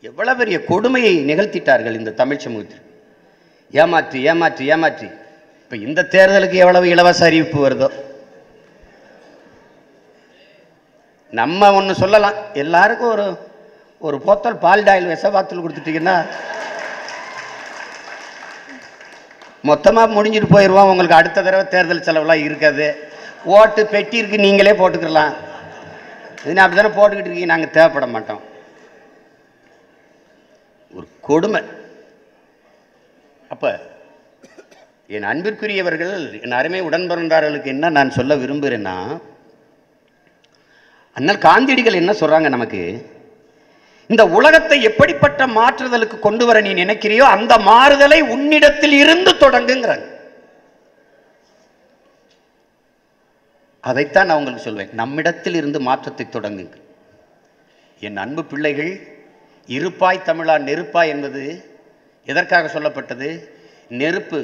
[0.00, 2.82] எவ்வளவு பெரிய கொடுமையை நிகழ்த்திட்டார்கள் இந்த தமிழ் சமூகத்தில்.
[3.70, 5.08] ஏமாற்றி ஏமாற்றி ஏமாற்றி.
[5.62, 7.88] இப்ப இந்த தேர்தலுக்கு எவ்வளவு இலவச அறிவிப்பு வருதோ?
[11.32, 12.36] நம்ம ஒன்று சொல்லலாம்.
[12.62, 13.26] எல்லாருக்கும் ஒரு
[14.06, 16.16] ஒரு போத்தல் பால் டாயில் விஷபாத்தில் கொடுத்துட்டீங்கன்னா
[19.70, 22.86] மொத்தமாக முடிஞ்சிட்டு போயிடுவோம் உங்களுக்கு அடுத்த தடவை தேர்தல் செலவுலாம் இருக்காது.
[23.56, 25.32] ஓட்டு பெட்டி இருக்கு நீங்களே போட்டுக்கலாம்
[26.48, 27.52] இது அப்படி தானே போட்டுக்கிட்டு இருக்கீங்க.
[27.52, 28.42] நாங்கள் தேவைப்பட மாட்டோம்.
[30.96, 31.62] ஒரு கொடுமை.
[33.54, 33.70] அப்போ
[35.16, 36.14] என் அன்பிற்குரியவர்கள்
[36.44, 38.94] என் அருமை உடன்பிறந்தார்களுக்கு என்ன நான் சொல்ல விரும்புகிறேன்னா
[41.18, 42.82] அண்ணல் காந்தியடிகள் என்ன சொல்றாங்க நமக்கு?
[44.12, 50.06] இந்த உலகத்தை எப்படிப்பட்ட மாற்றுதலுக்கு கொண்டு வர நீ நினைக்கிறியோ அந்த மாறுதலை உன்னிடத்தில் இருந்து தொடங்குங்கிறாங்க
[53.90, 54.92] அதைத்தான் நான் உங்களுக்கு சொல்வேன்.
[55.00, 56.76] நம்மிடத்தில் இருந்து மாற்றத்தை தொடங்குங்க
[58.06, 58.92] என் அன்பு பிள்ளைகள்
[59.68, 61.42] இருப்பாய் தமிழா நெருப்பாய் என்பது
[62.32, 63.28] எதற்காக சொல்லப்பட்டது?
[64.00, 64.40] நெருப்பு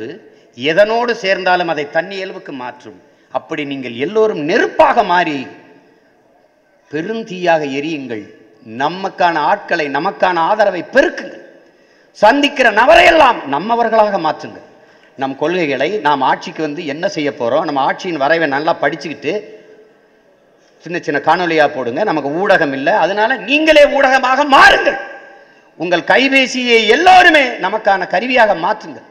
[0.70, 3.00] எதனோடு சேர்ந்தாலும் அதை தண்ணி இயல்புக்கு மாற்றும்.
[3.38, 5.38] அப்படி நீங்கள் எல்லோரும் நெருப்பாக மாறி
[6.92, 8.24] பெருந்தீயாக எரியுங்கள்.
[8.82, 11.40] நமக்கான ஆட்களை நமக்கான ஆதரவை பெருக்குங்கள்.
[12.10, 14.66] சந்திக்கிற நபரையெல்லாம் நம்மவர்களாக மாற்றுங்கள்.
[15.16, 19.32] நம் கொள்கைகளை நாம் ஆட்சிக்கு வந்து என்ன செய்ய போகிறோம் நம்ம ஆட்சியின் வரைவை நல்லா படிச்சுக்கிட்டு
[20.84, 22.04] சின்ன சின்ன காணொலியாக போடுங்க.
[22.04, 22.92] நமக்கு ஊடகம் இல்லை.
[22.92, 24.98] அதனால நீங்களே ஊடகமாக மாறுங்கள்.
[25.76, 29.08] உங்கள் கைபேசியை எல்லோருமே நமக்கான கருவியாக மாற்றுங்கள்.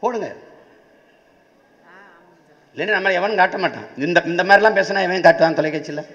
[0.00, 0.28] போடுங்க.
[2.76, 3.84] இல்லைன்னா நம்மளை எவனும் காட்ட மாட்டான்.
[3.96, 6.06] இந்த இந்த மாதிரிலாம் பேசினா எவன் காட்டுவான் தொலைக்காட்சியில்?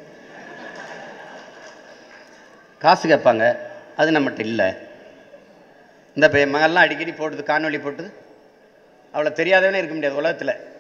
[2.80, 3.58] காசு கேட்பாங்க.
[3.98, 4.74] அது நம்மகிட்ட இல்லை.
[6.16, 8.14] இந்த மகள்லாம் அடிக்கடி போட்டுது காணொலி போட்டுது.
[9.12, 10.78] அவளை தெரியாதவனே இருக்க முடியாது உலகத்தில்.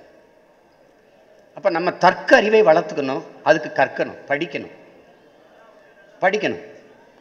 [1.55, 3.23] அப்போ நம்ம தர்க்க அறிவை வளர்த்துக்கணும்.
[3.43, 4.71] அதுக்கு கற்கணும் படிக்கணும்.
[6.21, 6.63] படிக்கணும்.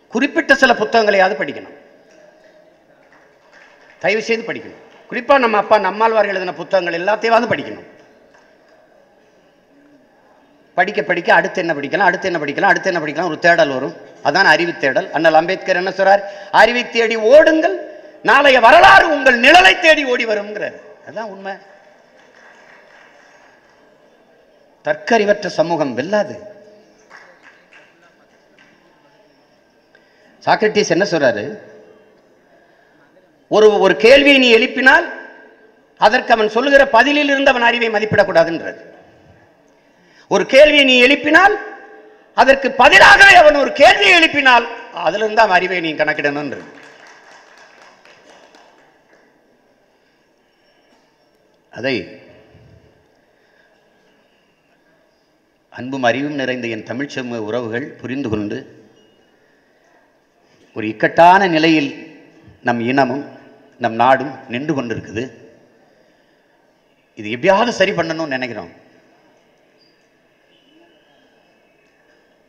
[0.09, 1.77] குறிப்பிட்ட சில புத்தகங்களையாவது படிக்கணும்.
[3.99, 5.07] தயவு செய்து படிக்கணும்.
[5.09, 7.97] குறிப்பாக நம்ம அப்பா நம்மாழ்வார் எழுதின புத்தகங்கள் எல்லாத்தையாவது படிக்கணும்.
[10.79, 12.09] படிக்க படிக்க அடுத்து என்ன படிக்கலாம்?
[12.09, 12.71] அடுத்து என்ன படிக்கலாம்?
[12.73, 13.29] அடுத்து என்ன படிக்கலாம்?
[13.31, 13.95] ஒரு தேடல் வரும்.
[14.29, 15.09] அதான் அறிவு தேடல்.
[15.17, 16.23] அண்ணல் அம்பேத்கர் என்ன சொல்றார்?
[16.61, 17.77] அறிவை தேடி ஓடுங்கள்.
[18.31, 20.77] நாளைய வரலாறு உங்கள் நிழலை தேடி ஓடி வருங்கிறார்
[21.09, 21.55] அதான் உண்மை.
[24.87, 26.37] தற்கறிவற்ற சமூகம் வெல்லாது.
[30.45, 31.45] சாக்ரட்டிஸ் என்ன சொல்றாரு?
[33.57, 35.07] ஒரு ஒரு கேள்வியை நீ எழுப்பினால்
[36.07, 38.81] அதற்கு அவன் சொல்லுகிற பதிலில் இருந்து அவன் அறிவை மதிப்பிடக்கூடாதுன்றது
[40.35, 41.55] ஒரு கேள்வியை நீ எழுப்பினால்
[42.41, 44.67] அதற்கு பதிலாகவே அவன் ஒரு கேள்வியை எழுப்பினால்
[45.07, 46.51] அதிலிருந்து அவன் அறிவை நீ கணக்கிடணும்
[51.73, 51.97] அதை
[55.79, 58.57] அன்பும் அறிவும் நிறைந்த என் தமிழ்ச் சமூக உறவுகள் புரிந்து கொண்டு
[60.77, 61.91] ஒரு இக்கட்டான நிலையில்
[62.69, 63.25] நம் இனமும்
[63.85, 65.25] நம் நாடும் நின்று கொண்டிருக்குது.
[67.19, 68.73] இது எப்படியாவது சரி பண்ணணும்னு நினைக்கிறோம்.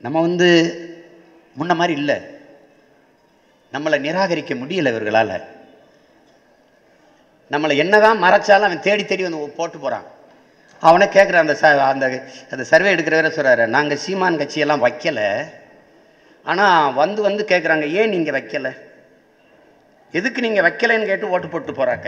[0.03, 0.47] நம்ம வந்து
[1.59, 2.17] முன்ன மாதிரி இல்லை.
[3.73, 5.35] நம்மளை நிராகரிக்க முடியல இவர்களால்.
[7.53, 10.07] நம்மளை என்னதான் மறைச்சாலும் அவன் தேடி தேடி வந்து போட்டு போகிறான்
[10.87, 12.05] அவனே கேட்குற அந்த ச அந்த
[12.53, 15.27] அந்த சர்வே எடுக்கிறவரை சொல்கிறாரு நாங்கள் சீமான் கட்சியெல்லாம் வைக்கலை.
[16.45, 18.71] ஆனால் வந்து வந்து கேட்குறாங்க ஏன் நீங்கள் வைக்கலை?
[20.13, 22.07] எதுக்கு நீங்கள் வைக்கலைன்னு கேட்டு ஓட்டு போட்டு போகிறாக்க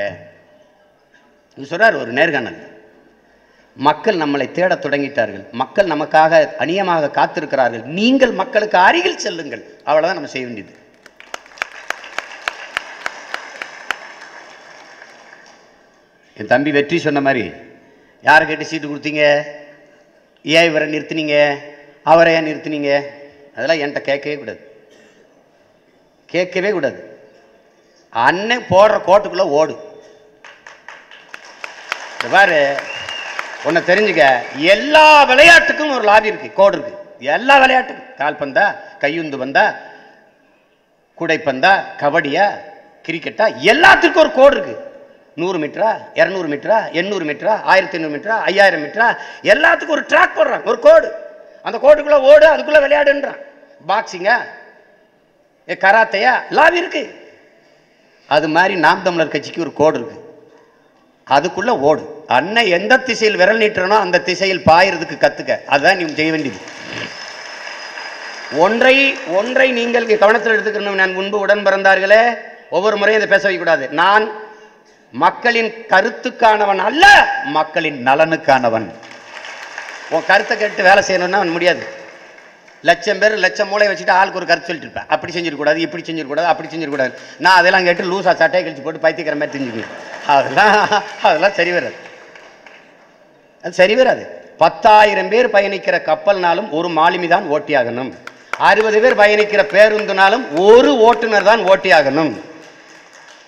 [1.58, 2.60] இது சொல்கிறார் ஒரு நேர்காணல்.
[3.76, 5.52] மக்கள் நம்மளை தேடத் தொடங்கிட்டார்கள்.
[5.52, 7.84] மக்கள் நமக்காக அநியமாக காத்திருக்கிறார்கள்.
[7.84, 9.64] நீங்கள் மக்களுக்கு அருகில் செல்லுங்கள்.
[9.78, 10.80] அவ்வளவுதான் நம்ம செய்ய வேண்டியது.
[16.36, 17.52] என் தம்பி வெற்றி சொன்ன மாதிரி
[18.22, 19.24] யாரை கேட்டு சீட்டு கொடுத்தீங்க?
[20.44, 21.58] ஏன் இவரை நிறுத்தினீங்க?
[22.04, 23.06] அவரை ஏன் நிறுத்தினீங்க?
[23.56, 24.62] அதெல்லாம் என்கிட்ட கேட்கவே கூடாது.
[26.26, 27.00] கேட்கவே கூடாது.
[28.10, 29.76] அண்ணன் போடுற கோட்டுக்குள்ளே ஓடு.
[32.32, 32.60] பாரு
[33.64, 36.94] உன்னை தெரிஞ்சுக்க எல்லா விளையாட்டுக்கும் ஒரு லாபி இருக்கு கோடு இருக்கு.
[37.20, 38.14] எல்லா விளையாட்டுக்கும்.
[38.18, 39.76] கால்பந்தா கையுந்து பந்தா
[41.20, 42.46] கூடைப்பந்தா கபடியா
[43.08, 44.90] கிரிக்கெட்டா எல்லாத்துக்கும் ஒரு கோடு இருக்கு.
[45.36, 50.64] நூறு மீட்டரா இரநூறு மீட்டரா எண்ணூறு மீட்டரா ஆயிரத்தி ஐநூறு மீட்டரா ஐயாயிரம் மீட்டரா எல்லாத்துக்கும் ஒரு ட்ராக் போடுறான்
[50.64, 51.14] ஒரு கோடு
[51.62, 53.40] அந்த கோடுக்குள்ள ஓடு அதுக்குள்ள விளையாடுன்றான்.
[53.88, 54.38] பாக்ஸிங்கா
[55.70, 57.04] ஏ கராத்தையா லாபி இருக்கு.
[58.28, 60.18] அது மாதிரி நாம் தமிழர் கட்சிக்கு ஒரு கோடு இருக்கு.
[61.30, 62.21] அதுக்குள்ள ஓடு.
[62.36, 65.54] அண்ணன் எந்த திசையில் விரல் நீட்டுறனோ அந்த திசையில் பாயிறதுக்கு கத்துக்க.
[65.74, 66.60] அதுதான் நீ செய்ய வேண்டியது.
[68.66, 68.96] ஒன்றை
[69.40, 71.00] ஒன்றை நீங்கள் கவனத்தில் எடுத்துக்கணும்.
[71.02, 72.24] நான் முன்பு உடன் பிறந்தார்களே
[72.78, 73.86] ஒவ்வொரு முறையும் இதை பேச வைக்கக்கூடாது.
[74.02, 74.26] நான்
[75.24, 77.06] மக்களின் கருத்துக்கானவன் அல்ல
[77.56, 78.88] மக்களின் நலனுக்கானவன்.
[80.16, 81.84] உன் கருத்தை கேட்டு வேலை செய்யணும்னா அவன் முடியாது.
[82.90, 85.10] லட்சம் பேர் லட்சம் மூளை வச்சுட்டு ஆளுக்கு ஒரு கருத்து சொல்லிட்டு இருப்பேன்.
[85.14, 87.14] அப்படி செஞ்சிடக்கூடாது இப்படி செஞ்சிடக்கூடாது அப்படி செஞ்சிடக்கூடாது.
[87.46, 89.94] நான் அதெல்லாம் கேட்டு லூசாக சட்டையை கழிச்சு போட்டு பைத்திக்கிற மாதிரி தெரிஞ்சுக்கிறேன்
[90.36, 90.78] அதெல்லாம்
[91.28, 92.00] அதெல்லாம் சரி வராது.
[93.64, 94.44] அது சரி வராது.
[94.58, 98.14] பத்தாயிரம் பேர் பயணிக்கிற கப்பல்னாலும் ஒரு மாலுமி தான் ஓட்டியாகணும்.
[98.58, 102.42] அறுபது பேர் பயணிக்கிற பேருந்துனாலும் ஒரு ஓட்டுநர் தான் ஓட்டியாகணும்.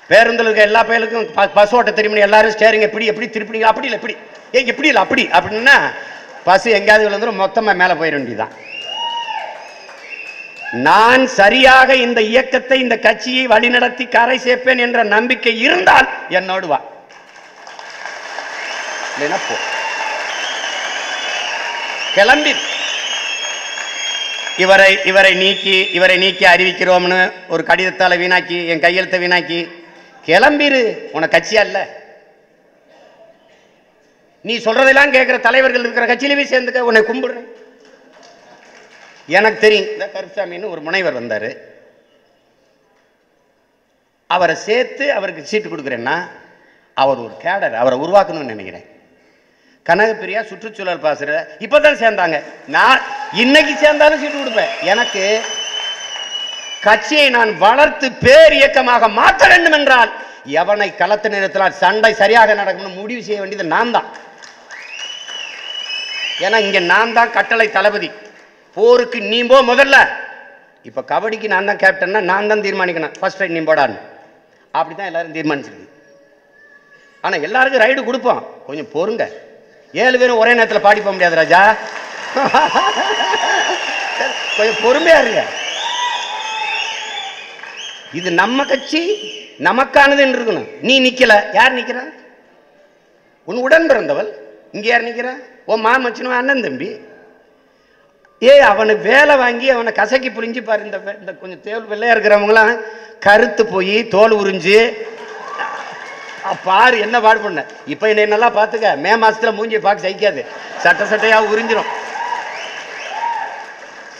[0.07, 4.01] பேருந்தில் இருக்க எல்லா பேருக்கும் ப- பஸ் ஓட்ட தெரியும் எல்லாரும் ஸ்டேரிங் எப்படி எப்படி திருப்பிங்க அப்படி இல்லை
[4.01, 4.17] இப்படி.
[4.51, 5.29] ஏன் எப்படி இல்லை அப்படி?
[5.31, 5.75] அப்படின்னா
[6.43, 8.53] பஸ் எங்கேயாவது விழுந்துடும் மொத்தமாக மேலே போயிட வேண்டியதுதான்.
[10.71, 16.81] நான் சரியாக இந்த இயக்கத்தை இந்த கட்சியை வழிநடத்தி கரை சேர்ப்பேன் என்ற நம்பிக்கை இருந்தால் என்னோடு வா.
[19.17, 19.53] இல்லைன்னா போ.
[22.15, 22.53] கிளம்பி.
[24.63, 27.19] இவரை இவரை நீக்கி இவரை நீக்கி அறிவிக்கிறோம்னு
[27.53, 29.59] ஒரு கடிதத்தால் வீணாக்கி என் கையெழுத்தை வீணாக்கி
[30.27, 30.81] கிளம்பிரு
[31.15, 31.83] உனக்கு கட்சியா இல்லை.
[34.41, 37.49] நீ சொல்றதெல்லாம் கேட்குற தலைவர்கள் இருக்கிற கட்சியில போய் சேர்ந்துக்க உன்னை கும்பிடுறேன்.
[39.37, 41.49] எனக்கு தெரியும் இந்த கருசாமின்னு ஒரு முனைவர் வந்தார்.
[44.35, 46.15] அவரை சேர்த்து அவருக்கு சீட்டு கொடுக்குறேன்னா
[47.03, 48.87] அவர் ஒரு கேடர் அவரை உருவாக்கணும்னு நினைக்கிறேன்.
[49.87, 51.31] கனகப்பிரியா சுற்றுச்சூழல் பாசுற
[51.65, 52.37] இப்பதான் சேர்ந்தாங்க.
[52.75, 53.01] நான்
[53.43, 54.71] இன்னைக்கு சேர்ந்தாலும் சீட்டு கொடுப்பேன்.
[54.91, 55.23] எனக்கு
[56.85, 60.11] கட்சியை நான் வளர்த்து பேர் இயக்கமாக மாற்ற வேண்டும் என்றால்
[60.61, 64.07] எவனை களத்து நிறுத்தினால் சண்டை சரியாக நடக்கும்னு முடிவு செய்ய வேண்டியது நான் தான்.
[66.45, 68.09] ஏன்னா இங்க நான் தான் கட்டளை தளபதி.
[68.77, 69.97] போருக்கு நீ போ முதல்ல.
[70.89, 73.15] இப்ப கபடிக்கு நான் தான் கேப்டன்னா நான் தான் தீர்மானிக்கணும்.
[73.19, 73.99] ஃபர்ஸ்ட் ரைட் நீ போடான்னு
[74.73, 75.89] அப்படிதான் எல்லாரும் தீர்மானிச்சிருக்கு.
[77.23, 78.45] ஆனா எல்லாருக்கும் ரைடு கொடுப்போம்.
[78.67, 79.25] கொஞ்சம் பொறுங்க.
[79.93, 81.61] ஏழு பேரும் ஒரே நேரத்தில் பாடி போக முடியாது ராஜா.
[84.57, 85.43] கொஞ்சம் பொறுமையா இருங்க.
[88.19, 89.01] இது நம்ம கட்சி
[89.67, 90.69] நமக்கானது என்று இருக்கணும்.
[90.87, 91.35] நீ நிக்கல.
[91.59, 92.03] யார் நிக்கிறா?
[93.49, 94.29] உன் உடன் பிறந்தவள்.
[94.75, 95.33] இங்க யார் நிக்கிறா?
[95.69, 96.89] ஓ மாமச்சனும் அண்ணன் தம்பி.
[98.49, 102.73] ஏய் அவனை வேலை வாங்கி அவனை கசக்கி புரிஞ்சு பாரு இந்த இந்த கொஞ்சம் தேவல் வெள்ளையா இருக்கிறவங்களாம்
[103.25, 104.77] கருத்து போய் தோல் உறிஞ்சு
[106.65, 107.61] பாரு என்ன பாடு பண்ண?
[107.93, 110.41] இப்போ என்னை நல்லா பார்த்துக்க மே மாசத்துல மூஞ்சி பார்க்க சகிக்காது.
[110.83, 111.89] சட்டை சட்டையா உறிஞ்சிரும்.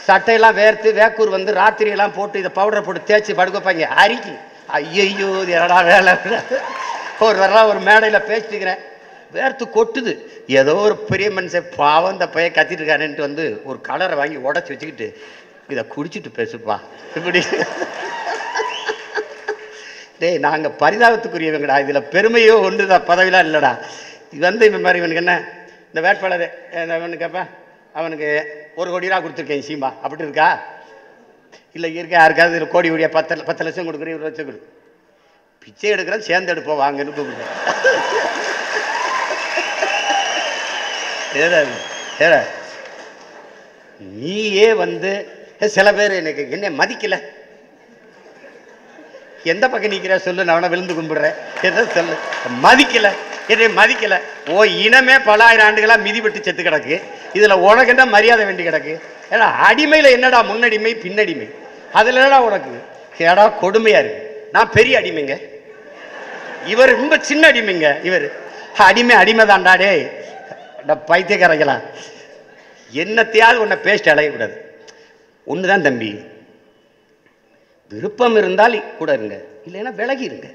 [0.06, 3.86] சட்டையெல்லாம் வேர்த்து வேக்கூர் வந்து ராத்திரி எல்லாம் போட்டு இதை பவுடர் போட்டு தேய்ச்சி படுக்க வைப்பாங்க.
[4.04, 4.34] அரிக்கி.
[4.78, 6.14] ஐயோ இது என்னடா வேலை?
[7.26, 8.82] ஒரு வரலாம் ஒரு மேடையில் பேசிட்டுக்கிறேன்
[9.36, 10.12] வேர்த்து கொட்டுது.
[10.60, 15.08] ஏதோ ஒரு பெரிய மனுஷன் பாவம் இந்த பையன் கத்திட்டு இருக்காருன்ட்டு வந்து ஒரு கலரை வாங்கி உடச்சி வச்சுக்கிட்டு
[15.72, 16.76] இதை குடிச்சிட்டு பேசுப்பா.
[17.18, 17.42] இப்படி.
[20.20, 21.76] டேய் நாங்கள் பரிதாபத்துக்குரியவங்கடா.
[21.84, 23.72] இதில் பெருமையோ ஒன்று தான் பதவிலாம் இல்லைடா.
[24.34, 25.34] இது வந்து இந்த மாதிரி இவனுக்கு என்ன?
[25.90, 26.46] இந்த வேட்பாளர்
[26.98, 27.40] இவனுக்கு அப்ப
[27.98, 28.28] அவனுக்கு
[28.80, 30.48] ஒரு கோடி ரூபா கொடுத்துருக்கேன் சீமா அப்படி இருக்கா?
[31.76, 32.16] இல்லை இருக்கா?
[32.22, 34.60] யாருக்காவது இதில் கோடி கோடியாக பத்து பத்து லட்சம் கொடுக்குறேன் இருபது லட்சம் கொடு
[35.62, 37.52] பிச்சை எடுக்கிறேன் சேர்ந்து எடுப்போம் வாங்கன்னு கூப்பிடுறேன்.
[41.42, 41.60] ஏடா
[42.24, 42.40] ஏடா?
[44.18, 45.12] நீயே வந்து
[45.76, 47.18] சில பேர் எனக்கு என்ன மதிக்கலை.
[49.52, 51.34] எந்த பக்கம் நிற்கிற சொல்லு நான் வேணா விழுந்து கும்பிடுறேன்.
[51.66, 52.14] எதை சொல்லு?
[52.64, 53.10] மதிக்கலை.
[53.52, 54.18] என்னை மதிக்கலை.
[54.48, 57.02] ஓ இனமே பல ஆயிரம் ஆண்டுகளாக மிதிபட்டு செத்து கிடக்கு.
[57.38, 58.92] இதில் உனக்கு என்ன மரியாதை வேண்டி கிடக்கு?
[59.30, 61.48] ஏன்னா அடிமையில் என்னடா முன்னடிமை பின்னடிமை?
[61.92, 62.72] அதில் என்னடா உனக்கு?
[63.18, 64.48] ஏடா கொடுமையாக இருக்கு.
[64.52, 65.36] நான் பெரிய அடிமைங்க.
[66.72, 68.26] இவர் ரொம்ப சின்ன அடிமைங்க இவர்.
[68.88, 69.90] அடிமை அடிமை தாண்டாடே
[71.10, 71.76] பைத்தியக்காரங்களா?
[73.00, 74.56] என்னத்தையாவது உன்னை பேஸ்ட் அலையக்கூடாது.
[75.52, 76.10] ஒன்று தான் தம்பி.
[77.92, 80.48] விருப்பம் இருந்தால் கூட இருங்க இல்லைன்னா விலகி இருங்க.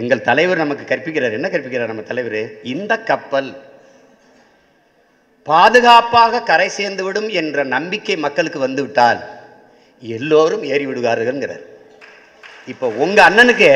[0.00, 1.36] எங்கள் தலைவர் நமக்கு கற்பிக்கிறார்.
[1.38, 2.40] என்ன கற்பிக்கிறார் நம்ம தலைவர்?
[2.72, 3.50] இந்த கப்பல்
[5.46, 9.20] பாதுகாப்பாக கரை சேர்ந்து விடும் என்ற நம்பிக்கை மக்களுக்கு வந்துவிட்டால்
[10.02, 11.64] எல்லோரும் ஏறி விடுவார்கள்ங்கிறார்.
[12.72, 13.70] இப்போ உங்கள் அண்ணனுக்கு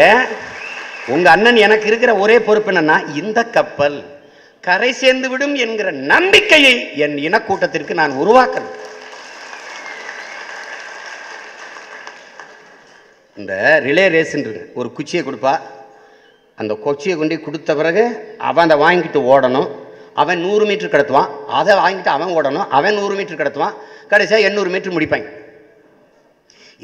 [1.15, 3.99] உங்கள் அண்ணன் எனக்கு இருக்கிற ஒரே பொறுப்பு என்னன்னா இந்த கப்பல்
[4.67, 6.75] கரை சேர்ந்து விடும் என்கிற நம்பிக்கையை
[7.05, 8.75] என் இனக்கூட்டத்திற்கு நான் உருவாக்கணும்.
[13.41, 13.55] இந்த
[13.87, 14.61] ரிலே ரேஸுன்றது.
[14.79, 15.55] ஒரு குச்சியை கொடுப்பா.
[16.61, 18.05] அந்த குச்சியை கொண்டு போய் கொடுத்த பிறகு
[18.49, 19.69] அவன் அதை வாங்கிட்டு ஓடணும்.
[20.23, 21.29] அவன் நூறு மீட்ரு கடத்துவான்.
[21.59, 22.67] அதை வாங்கிட்டு அவன் ஓடணும்.
[22.79, 23.77] அவன் நூறு மீட்ரு கடத்துவான்.
[24.13, 25.29] கடைசியாக எண்ணூறு மீட்ரு முடிப்பாங்க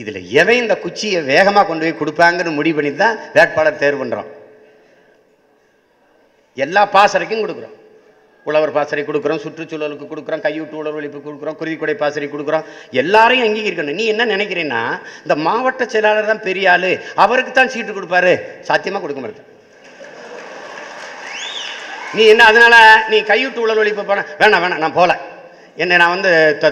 [0.03, 4.31] இதில் எவன் இந்த குச்சியை வேகமாக கொண்டு போய் கொடுப்பாங்கன்னு முடிவு பண்ணி தான் வேட்பாளர் தேர்வு பண்ணுறோம்
[6.59, 7.77] எல்லா பாசறைக்கும் கொடுக்குறோம்
[8.49, 12.67] உழவர் பாசறை கொடுக்குறோம் சுற்றுச்சூழலுக்கு கொடுக்குறோம் கையூட்டு உழவழிப்பு கொடுக்குறோம் குருவிக்குடை பாசறை கொடுக்குறோம்.
[13.03, 13.99] எல்லாரையும் அங்கீகரிக்கணும்.
[14.01, 14.83] நீ என்ன நினைக்கிறேன்னா
[15.25, 16.91] இந்த மாவட்ட செயலாளர் தான் பெரிய ஆள்.
[17.25, 18.35] அவருக்கு தான் சீட்டு கொடுப்பாரு.
[18.69, 19.51] சாத்தியமாக கொடுக்க மாட்டேன்
[22.17, 22.75] நீ என்ன அதனால
[23.13, 25.15] நீ கையூட்டு உழல் ஒழிப்பு போன வேணாம் வேணாம் நான் போகல
[25.83, 26.31] என்ன நான் வந்து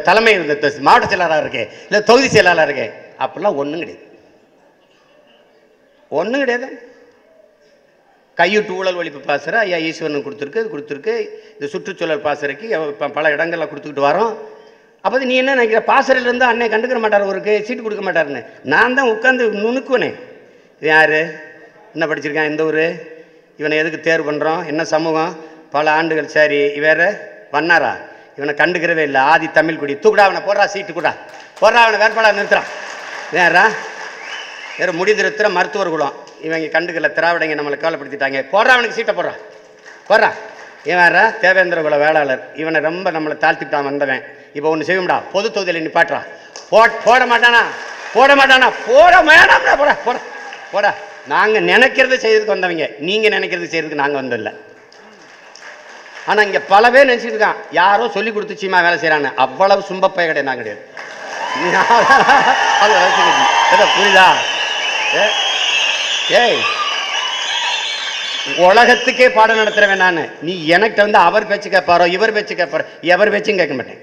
[0.08, 0.54] தலைமை இந்த
[0.88, 1.70] மாவட்ட செயலாளராக இருக்கேன்.
[1.88, 2.92] இல்லை தொகுதி செயலாளராக இருக்கேன்.
[3.24, 4.04] அப்படிலாம் ஒன்றும் கிடையாது.
[6.20, 6.68] ஒன்றும் கிடையாது.
[8.40, 11.14] கையூட்டு ஊழல் ஒழிப்பு பாசறை ஐயா ஈஸ்வரன் கொடுத்துருக்கு கொடுத்துருக்கு.
[11.54, 12.66] இந்த சுற்றுச்சூழல் பாசறைக்கு
[13.16, 14.32] பல இடங்களில் கொடுத்துக்கிட்டு வரோம்.
[15.04, 15.80] அப்போ நீ என்ன நினைக்கிற?
[15.92, 18.42] பாசறையிலேருந்து இருந்து கண்டுக்கிற மாட்டார் ஒருக்கு சீட்டு கொடுக்க மாட்டாருன்னு.
[18.72, 20.10] நான் தான் உட்காந்து நுணுக்குவனே.
[20.80, 21.18] இது யார்?
[21.94, 22.50] என்ன படிச்சிருக்கான்?
[22.52, 22.84] எந்த ஊர்?
[23.60, 25.32] இவனை எதுக்கு தேர்வு பண்ணுறோம் என்ன சமூகம்?
[25.74, 26.32] பல ஆண்டுகள்.
[26.36, 27.08] சரி வேறு?
[27.54, 27.92] வண்ணாரா?
[28.38, 29.20] இவனை கண்டுக்கிறவே இல்லை.
[29.32, 29.94] ஆதி தமிழ் குடி.
[30.04, 31.12] தூக்குடா அவனை போடுறா சீட்டு கூடா.
[31.60, 32.70] போடுறா அவனை வேறுபாடாக நிறுத்துறான்.
[33.36, 33.64] வேறா
[34.78, 36.16] வேறு முடி திருத்துற மருத்துவர் குலம்.
[36.46, 38.40] இவங்க கண்டுக்கல திராவிடங்க நம்மளை கவலைப்படுத்திட்டாங்க.
[38.52, 39.34] போடுறா அவனுக்கு சீட்டை போடுறா.
[40.08, 40.30] போடுறா.
[40.90, 42.42] இவன் தேவேந்திர குல வேளாளர்.
[42.62, 44.22] இவனை ரொம்ப நம்மளை தாழ்த்திட்டான் வந்தவன்.
[44.58, 45.16] இப்போ ஒன்று செய்யும்டா.
[45.32, 46.20] பொது தொகுதியில் நிப்பாட்டுறா.
[46.70, 47.62] போ போட மாட்டானா?
[48.14, 48.68] போட மாட்டானா?
[48.88, 49.74] போட வேணாம்டா.
[49.82, 50.18] போட போட
[50.72, 50.94] போட.
[51.26, 52.88] நாங்கள் நினைக்கிறது செய்யறதுக்கு வந்தவங்க.
[53.08, 54.52] நீங்கள் நினைக்கிறது செய்யறதுக்கு நாங்கள் வந்ததில்லை.
[56.26, 57.60] ஆனால் இங்கே பல பேர் நினச்சிட்டு இருக்கான்.
[57.70, 60.42] யாரோ சொல்லி கொடுத்து சீமா வேலை செய்கிறான்னு அவ்வளவு சும்பப்பை கிடையாது.
[60.42, 60.82] நான் கிடையாது.
[63.96, 64.26] புரியுதா?
[65.16, 65.24] ஏ,
[66.40, 66.60] ஏய்
[68.66, 70.20] உலகத்துக்கே பாடம் நடத்துகிறவன் நான்.
[70.46, 74.00] நீ எனக்கிட்ட வந்து அவர் பேச்சு கேட்பாரோ இவர் பேச்சு கேட்பாரோ எவர் பேச்சும் கேட்க மாட்டேன்.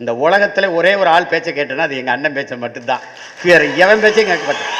[0.00, 3.04] இந்த உலகத்தில் ஒரே ஒரு ஆள் பேச்சை கேட்டேன்னா அது எங்கள் அண்ணன் பேச்சை மட்டும்தான்.
[3.42, 4.74] வேறு எவன் பேச்சையும் கேட்க மாட்டேன்.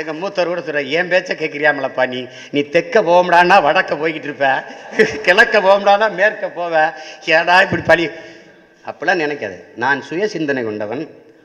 [0.00, 2.20] எங்கள் மூத்தவர் கூட சொல்கிற என் பேச்சை கேட்குறியாமலப்பா நீ?
[2.50, 4.50] நீ தெற்க போகமுடான்னா வடக்க போய்கிட்டு இருப்ப.
[5.22, 6.90] கிழக்க போகமுடானா மேற்க போவேன்
[7.24, 8.06] ஏடா இப்படி பழி?
[8.88, 9.56] அப்படிலாம் நினைக்காது.
[9.74, 11.02] நான் சுய சிந்தனை கொண்டவன்.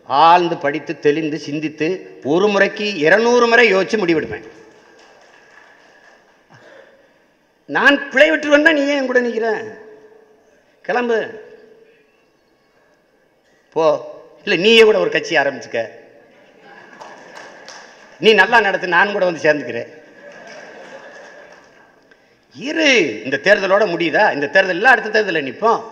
[0.08, 4.48] ஆழ்ந்து படித்து தெளிந்து சிந்தித்து ஒரு முறைக்கு இருநூறு முறை யோசிச்சு முடிவெடுப்பேன்.
[7.66, 9.78] நான் பிழை விட்டுருவேன்னா நீ ஏன் என் கூட நிற்கிற
[10.82, 11.42] கிளம்பு.
[13.72, 14.12] போ.
[14.44, 15.88] இல்லை நீயே கூட ஒரு கட்சி ஆரம்பிச்சுக்க.
[18.20, 20.02] நீ நல்லா நடத்து நான் கூட வந்து சேர்ந்துக்கிறேன்.
[22.56, 23.24] இரு.
[23.24, 24.34] இந்த தேர்தலோட முடியுதா?
[24.34, 25.84] இந்த தேர்தலில் அடுத்த தேர்தலில் நிற்போம்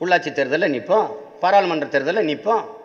[0.00, 2.75] உள்ளாட்சி தேர்தலில் நிற்போம் பாராளுமன்ற தேர்தலில் நிற்போம்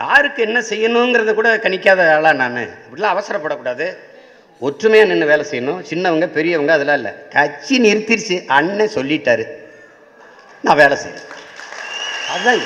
[0.00, 2.58] யாருக்கு என்ன செய்யணுங்கிறத கூட கணிக்காத ஆளாக நான்.
[2.86, 3.86] இப்படிலாம் அவசரப்படக்கூடாது.
[4.66, 5.80] ஒற்றுமையாக நின்று வேலை செய்யணும்.
[5.90, 7.12] சின்னவங்க பெரியவங்க அதெல்லாம் இல்லை.
[7.36, 8.36] கட்சி நிறுத்திருச்சு.
[8.58, 9.44] அண்ணன் சொல்லிட்டாரு.
[10.66, 11.30] நான் வேலை செய்யணும்
[12.32, 12.62] அதுதான்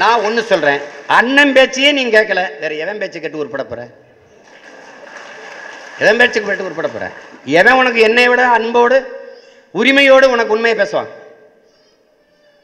[0.00, 0.80] நான் ஒன்று சொல்கிறேன்
[1.18, 2.42] அண்ணன் பேச்சையே நீங்கள் கேட்கல.
[2.60, 3.92] வேறு எவன் பேச்சு கேட்டு உருப்பட போகிறேன்
[6.02, 7.14] எவன் பேச்சுக்கு கேட்டு உருப்பட போகிறேன்
[7.44, 8.98] எவன் உனக்கு என்னை விட அன்போடு
[9.80, 11.10] உரிமையோடு உனக்கு உண்மையை பேசுவான்?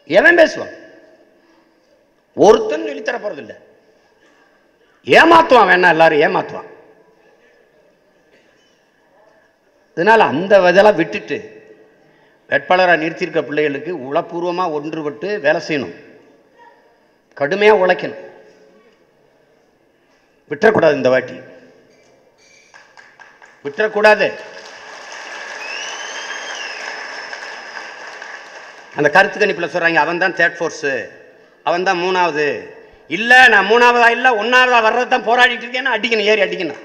[0.06, 0.74] எவன் பேசுவான்?
[2.36, 3.56] ஒருத்தன் சொல்லித்தர போகிறது இல்லை
[5.06, 6.68] ஏமாத்துவான் வேணா எல்லாரும் ஏமாத்துவான்.
[9.94, 11.38] இதனால் அந்த இதெல்லாம் விட்டுட்டு
[12.50, 15.94] வேட்பாளராக நிறுத்தியிருக்க பிள்ளைகளுக்கு உளப்பூர்வமாக ஒன்றுபட்டு வேலை செய்யணும்.
[17.40, 18.24] கடுமையாக உழைக்கணும்.
[20.50, 21.36] விட்டுறக்கூடாது இந்த வாட்டி.
[23.64, 24.28] விட்டுறக்கூடாது.
[28.98, 30.92] அந்த கருத்து கணிப்பில் சொல்கிறாங்க அவன் தான் தேர்ட் ஃபோர்ஸு
[31.68, 32.46] அவன் தான் மூணாவது.
[33.16, 36.80] இல்லை நான் மூணாவதா இல்லை ஒன்றாவதா வர்றது தான் போராடிட்டு இருக்கேன்னு அடிக்கணும் ஏறி அடிக்கணும்.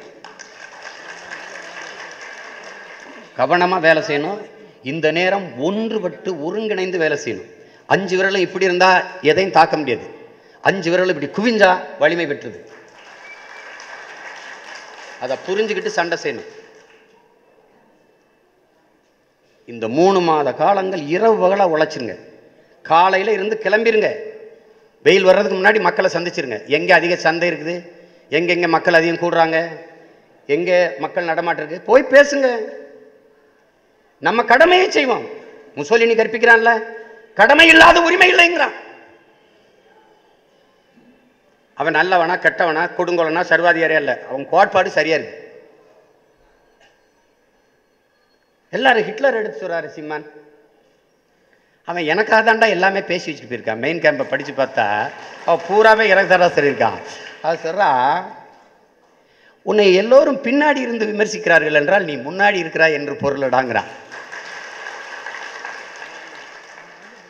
[3.40, 4.40] கவனமாக வேலை செய்யணும்.
[4.92, 7.50] இந்த நேரம் ஒன்றுபட்டு ஒருங்கிணைந்து வேலை செய்யணும்.
[7.94, 10.06] அஞ்சு விரலும் இப்படி இருந்தால் எதையும் தாக்க முடியாது.
[10.70, 11.72] அஞ்சு விரலும் இப்படி குவிஞ்சா
[12.04, 12.60] வலிமை பெற்றுது.
[15.24, 16.52] அதை புரிஞ்சுக்கிட்டு சண்டை செய்யணும்.
[19.74, 22.16] இந்த மூணு மாத காலங்கள் இரவு பகலாக உழைச்சிருங்க.
[22.92, 24.10] காலையில் இருந்து கிளம்பிருங்க.
[25.06, 26.58] வெயில் வர்றதுக்கு முன்னாடி மக்களை சந்திச்சிருங்க.
[26.78, 27.76] எங்கே அதிக சந்தை இருக்குது?
[28.38, 29.58] எங்கெங்கே மக்கள் அதிகம் கூடுறாங்க?
[30.56, 32.48] எங்கே மக்கள் நடமாட்டிருக்கு போய் பேசுங்க.
[34.28, 35.26] நம்ம கடமையை செய்வோம்.
[35.80, 36.72] முசோலினி கற்பிக்கிறான்ல
[37.40, 38.76] கடமை இல்லாத உரிமை இல்லைங்கிறான்.
[41.82, 44.16] அவன் நல்லவனா கெட்டவனா கொடுங்கோலனா சர்வாதிகாரியா இல்லை.
[44.30, 45.42] அவன் கோட்பாடு சரியா இருக்கு.
[48.78, 50.26] எல்லாரும் ஹிட்லர் எடுத்து சொல்றாரு சிம்மான்.
[51.90, 53.84] அவன் எனக்காக தாண்டா எல்லாமே பேசி வச்சுட்டு போயிருக்கான்.
[53.84, 54.86] மெயின் கேம்பை படித்து பார்த்தா
[55.46, 57.00] அவன் பூராவே எனக்கு தாண்டா சொல்லியிருக்கான்.
[57.48, 57.90] அது சொல்கிறா
[59.70, 63.92] உன்னை எல்லோரும் பின்னாடி இருந்து விமர்சிக்கிறார்கள் என்றால் நீ முன்னாடி இருக்கிறாய் என்று பொருளடாங்கிறான்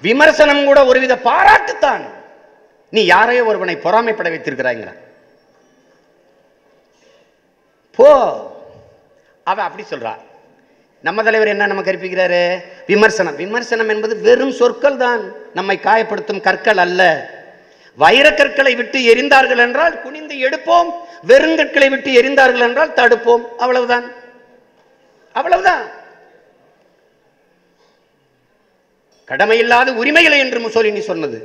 [0.08, 2.04] விமர்சனம் கூட ஒருவித பாராட்டுத்தான்.
[2.96, 5.02] நீ யாரையோ ஒருவனை பொறாமைப்பட வைத்திருக்கிறாய்ங்கிறான்
[7.98, 8.10] போ.
[9.44, 10.22] அவன் அப்படி சொல்கிறான்
[11.06, 12.64] நம்ம தலைவர் என்ன நம்ம கற்பிக்கிறாரு?
[12.88, 13.36] விமர்சனம்.
[13.36, 17.30] விமர்சனம் என்பது வெறும் சொற்கள் தான் நம்மை காயப்படுத்தும் கற்கள் அல்ல.
[18.00, 20.90] வைரக்கற்களை விட்டு எரிந்தார்கள் என்றால் குனிந்து எடுப்போம்.
[21.28, 23.44] வெறுங்கற்களை விட்டு எரிந்தார்கள் என்றால் தடுப்போம்.
[23.58, 24.12] அவ்வளவுதான்.
[25.34, 25.84] அவ்வளவுதான்.
[29.28, 31.40] கடமையில்லாத உரிமைகளை என்று முசோலினி சொன்னது.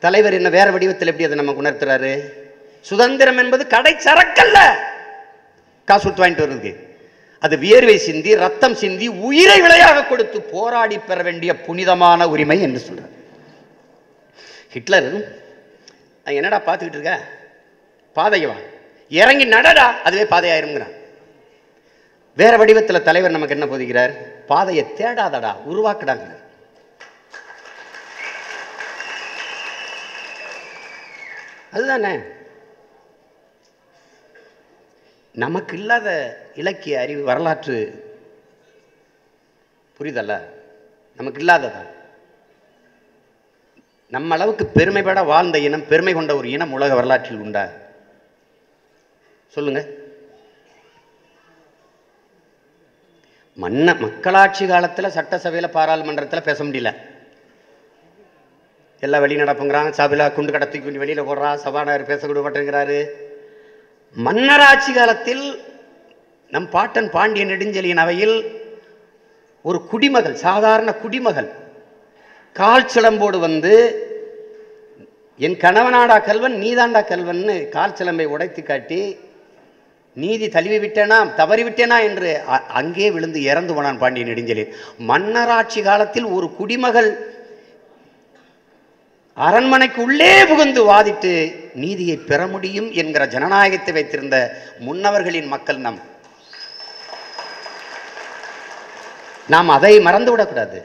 [0.00, 2.14] தலைவர் என்ன வேற வடிவத்தில் எப்படி அதை நமக்கு உணர்த்துறாரு?
[2.80, 4.58] சுதந்திரம் என்பது கடை சரக்கல்ல.
[5.84, 6.87] காசு வாங்கிட்டு வருது
[7.42, 13.14] அது வியர்வை சிந்தி ரத்தம் சிந்தி உயிரை விலையாக கொடுத்து போராடி பெற வேண்டிய புனிதமான உரிமை என்று சொல்கிறார்
[14.70, 15.10] ஹிட்லர்
[16.26, 17.14] அது என்னடா பார்த்துக்கிட்டு இருக்க?
[18.16, 18.56] பாதையவா
[19.10, 19.86] இறங்கி நடடா.
[20.04, 20.94] அதுவே பாதையாயிருங்கிறான்
[22.38, 24.12] வேற வடிவத்தில் தலைவர் நமக்கு என்ன போதிக்கிறார்?
[24.46, 25.52] பாதையை தேடாதடா.
[25.70, 26.26] உருவாக்குடாங்க
[31.72, 32.12] அதுதானே?
[35.42, 36.08] நமக்கு இல்லாத
[36.54, 37.78] இலக்கிய அறிவு வரலாற்று
[39.98, 40.34] புரிதல்ல
[41.18, 41.82] நமக்கு இல்லாததா
[44.14, 47.64] நம்ம அளவுக்கு பெருமைப்பட வாழ்ந்த இனம் பெருமை கொண்ட ஒரு இனம் உலக வரலாற்றில் உண்டா?
[49.54, 49.80] சொல்லுங்க.
[53.58, 56.90] மன்ன மக்களாட்சி காலத்தில் சட்டசபையில் பாராளுமன்றத்தில் பேச முடியல.
[59.00, 63.00] எல்லாம் வெளி நடப்புங்கிறான் சபையில் குண்டு கடத்தி வெளியில் போடுறான் சபாநாயகர் பேசக்கூட மாட்டேங்கிறாரு.
[64.16, 65.44] மன்னராட்சி காலத்தில்
[66.52, 68.36] நம் பாட்டன் பாண்டிய நெடுஞ்செலியின் அவையில்
[69.64, 71.48] ஒரு குடிமகள் சாதாரண குடிமகள்
[72.56, 73.72] கால் சிலம்போடு வந்து
[75.40, 79.00] என் கணவனாடா கல்வன் நீதாண்டா கல்வன்னு கால் சிலம்பை உடைத்து காட்டி
[80.16, 84.72] நீதி தழுவி விட்டேனா தவறிவிட்டேனா என்று அ- அங்கே விழுந்து இறந்து போனான் பாண்டிய நெடுஞ்செலியன்
[85.08, 87.10] மன்னராட்சி காலத்தில் ஒரு குடிமகள்
[89.36, 91.32] அரண்மனைக்கு உள்ளே புகுந்து வாதிட்டு
[91.78, 94.36] நீதியை பெற முடியும் என்கிற ஜனநாயகத்தை வைத்திருந்த
[94.80, 96.00] முன்னவர்களின் மக்கள் நம்.
[99.48, 100.78] நாம் அதை மறந்து விடக்கூடாது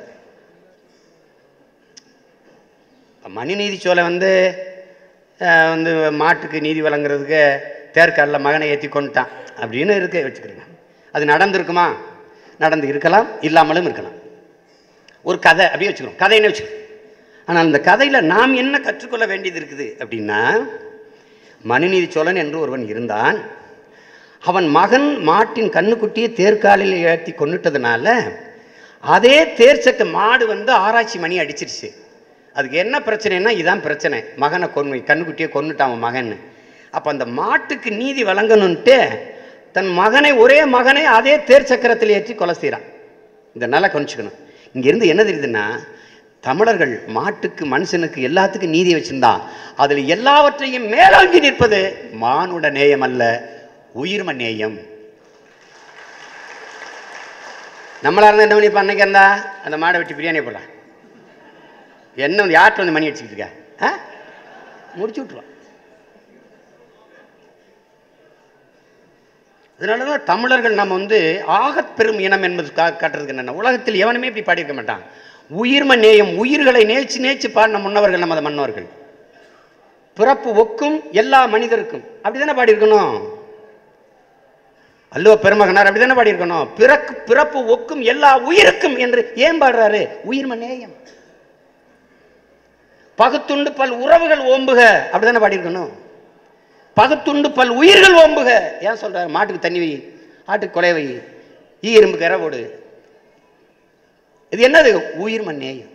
[3.25, 4.29] மணிநீதி சோலை வந்து
[5.41, 7.39] அஹ், வந்து மாட்டுக்கு நீதி வழங்குறதுக்கு
[7.95, 9.31] தேர்காலில் மகனை ஏற்றி கொண்டுட்டான்
[9.61, 10.63] அப்படின்னு இருக்க வச்சுக்கிறீங்க.
[11.13, 11.85] அது நடந்திருக்குமா?
[12.59, 14.17] நடந்து இருக்கலாம் இல்லாமலும் இருக்கலாம்.
[15.25, 16.21] ஒரு கதை அப்படியே வச்சுக்கிறோம்.
[16.21, 16.79] கதைன்னு வச்சுக்கிறோம்.
[17.47, 20.39] ஆனால் அந்த கதையில் நாம் என்ன கற்றுக்கொள்ள வேண்டியது இருக்குது அப்படின்னா
[21.71, 23.37] மனுநீதி சோழன் என்று ஒருவன் இருந்தான்.
[24.43, 28.05] அவன் மகன் மாட்டின் கண்ணுக்குட்டியை தேர்காலில் ஏற்றி கொண்டுட்டதுனால
[29.03, 31.89] அதே தேர்ச்சக்க மாடு வந்து ஆராய்ச்சி மணி அடிச்சிருச்சு.
[32.55, 34.19] அதுக்கு என்ன பிரச்சனைனா இதான் பிரச்சனை.
[34.43, 36.31] மகனை கொன்னு கண்ணுக்குட்டியை கொண்டுட்டான் அவன் மகன்
[36.97, 38.97] அப்போ அந்த மாட்டுக்கு நீதி வழங்கணுன்ட்டு
[39.75, 42.85] தன் மகனை ஒரே மகனை அதே தேர் சக்கரத்தில் ஏற்றி கொலை செய்கிறான்
[43.55, 44.37] இந்த நல்லா கொஞ்சிக்கணும்
[44.75, 45.63] இங்கேருந்து என்ன தெரியுதுன்னா
[46.43, 49.41] தமிழர்கள் மாட்டுக்கு மனுஷனுக்கு எல்லாத்துக்கும் நீதி வச்சிருந்தான்
[49.75, 51.79] அதில் எல்லாவற்றையும் மேலோங்கி நிற்பது
[52.13, 53.23] மானுட நேயம் அல்ல
[53.95, 54.77] உயிர்ம நேயம்.
[58.03, 59.25] நம்மளா இருந்தா என்ன பண்ணிப்பா அன்னைக்கு இருந்தா?
[59.63, 60.69] அந்த மாடை வெட்டி பிரியாணி போடலாம்.
[62.17, 63.51] என்ன வந்து யார்கிட்ட வந்து மணி அடிச்சுக்கிட்டு இருக்கா?
[63.81, 63.99] ஆ?
[64.95, 65.49] முடிச்சு விட்ருவான்
[69.79, 73.53] அதனால தான் தமிழர்கள் நம்ம வந்து ஆகப் பெரும் இனம் என்பது காட்டுறதுக்கு என்னென்ன?
[73.53, 75.03] உலகத்தில் எவனுமே இப்படி பாடியிருக்க மாட்டான்.
[75.51, 78.87] உயிர்ம நேயம் உயிர்களை நேச்சு நேச்சு பாடின முன்னவர்கள் நமது மன்னவர்கள்
[80.13, 82.03] பிறப்பு ஒக்கும் எல்லா மனிதருக்கும்.
[82.23, 83.29] அப்படிதானே பாடியிருக்கணும்?
[85.15, 86.67] அல்லோ பெருமகனார் அப்படிதானே பாடியிருக்கணும்?
[86.75, 90.09] பிறக்கு பிறப்பு ஒக்கும் எல்லா உயிருக்கும் என்று ஏன் பாடுறாரு?
[90.29, 91.01] உயிர்ம நேயம்
[93.15, 95.01] பகுத்துண்டு பல் உறவுகள் ஓம்புக.
[95.11, 95.89] அப்படிதானே பாடியிருக்கணும்?
[96.93, 98.61] பகுத்துண்டு பல் உயிர்கள் ஓம்புக.
[98.81, 99.27] ஏன் சொல்றாரு?
[99.27, 100.13] மாட்டுக்கு தண்ணி வை
[100.47, 101.21] ஆட்டுக்கு கொலை வை.
[101.83, 102.82] ஈ எறும்பு கரை போடு.
[104.53, 104.93] இது என்னது?
[105.23, 105.91] உயிர் நேயம்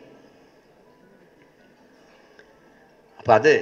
[3.18, 3.52] அப்ப அது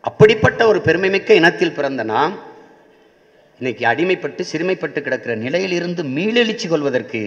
[0.00, 2.34] அப்படிப்பட்ட ஒரு பெருமைமிக்க இனத்தில் பிறந்த நாம்
[3.58, 7.22] இன்னைக்கு அடிமைப்பட்டு சிறுமைப்பட்டு கிடக்கிற நிலையிலிருந்து மீளெழுச்சி கொள்வதற்கு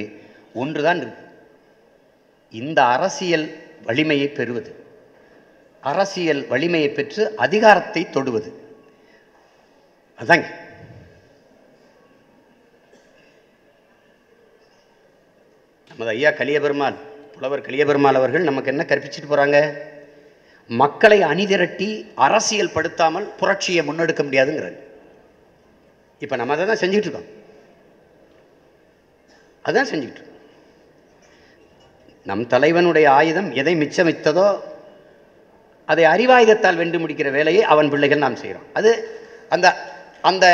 [0.53, 1.23] ஒன்றுதான் இருக்கு.
[2.49, 3.45] இந்த அரசியல்
[3.83, 4.71] வலிமையை பெறுவது.
[5.81, 8.49] அரசியல் வலிமையை பெற்று அதிகாரத்தை தொடுவது.
[10.19, 10.47] அதாங்க.
[15.99, 16.97] நமது ஐயா கலியபெருமான்
[17.31, 19.57] புலவர் கலியபெருமாள் அவர்கள் நமக்கு என்ன கற்பிச்சிட்டு போகிறாங்க
[20.81, 21.87] மக்களை அணிதிரட்டி
[22.25, 24.79] அரசியல் படுத்தாமல் புரட்சியை முன்னெடுக்க முடியாதுங்கிறாங்க
[26.23, 27.27] இப்போ நம்ம அதை தான் செஞ்சுட்டு இருக்கோம்.
[29.65, 30.39] அதான் செஞ்சுட்டு இருக்கோம்.
[32.29, 34.47] நம் தலைவனுடைய ஆயுதம் எதை மிச்சமித்ததோ
[35.91, 38.67] அதை அறிவாயுதத்தால் வென்று முடிக்கிற வேலையை அவன் பிள்ளைகள் நாம் செய்கிறோம்.
[38.79, 38.93] அது
[39.57, 39.67] அந்த
[40.31, 40.45] அந்த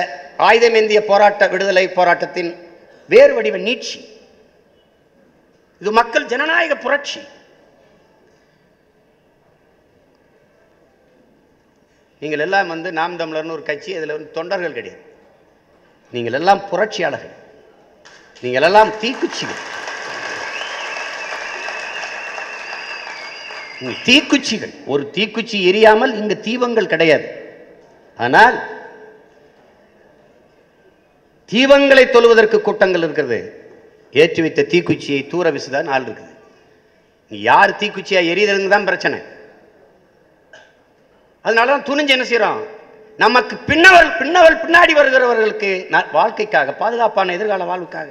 [0.50, 2.52] ஆயுதமேந்திய போராட்ட விடுதலை போராட்டத்தின்
[3.16, 4.02] வேறு வடிவ நீட்சி.
[5.82, 7.22] இது மக்கள் ஜனநாயக புரட்சி.
[12.22, 15.02] நீங்கள் எல்லாம் வந்து நாம் தமிழர்னு ஒரு கட்சி அதில் வந்து தொண்டர்கள் கிடையாது.
[16.16, 17.34] நீங்கள் எல்லாம் புரட்சியாளர்கள்.
[18.44, 19.62] நீங்கள் எல்லாம் தீக்குச்சிகள்.
[24.08, 24.74] தீக்குச்சிகள்.
[24.94, 27.28] ஒரு தீக்குச்சி எரியாமல் இங்கு தீபங்கள் கிடையாது.
[28.26, 28.58] ஆனால்
[31.52, 33.40] தீபங்களை தொழுவதற்கு கூட்டங்கள் இருக்கிறது.
[34.16, 36.34] ஏற்றி வைத்த தீக்குச்சியை தூர விசுதான் ஆள் இருக்குது.
[37.30, 39.20] யார் தீக்குச்சியா எரியுதுங்க தான் பிரச்சனை.
[41.42, 42.62] அதனால தான் துணிஞ்சு என்ன செய்கிறோம்
[43.18, 48.10] நமக்கு பின்னவள் பின்னவள் பின்னாடி வருகிறவர்களுக்கு ந- வாழ்க்கைக்காக பாதுகாப்பான எதிர்கால வாழ்வுக்காக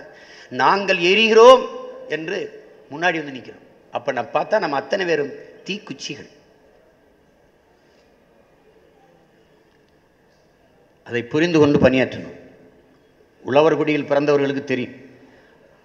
[0.50, 1.62] நாங்கள் எரிகிறோம்
[2.08, 2.38] என்று
[2.90, 5.32] முன்னாடி வந்து நிற்கிறோம் அப்ப நம்ம பார்த்தா நம்ம அத்தனை பேரும்
[5.64, 6.30] தீக்குச்சிகள்.
[11.06, 12.36] அதை புரிந்து கொண்டு பணியாற்றணும்.
[13.44, 14.94] உழவர் குடியில் பிறந்தவர்களுக்கு தெரியும்.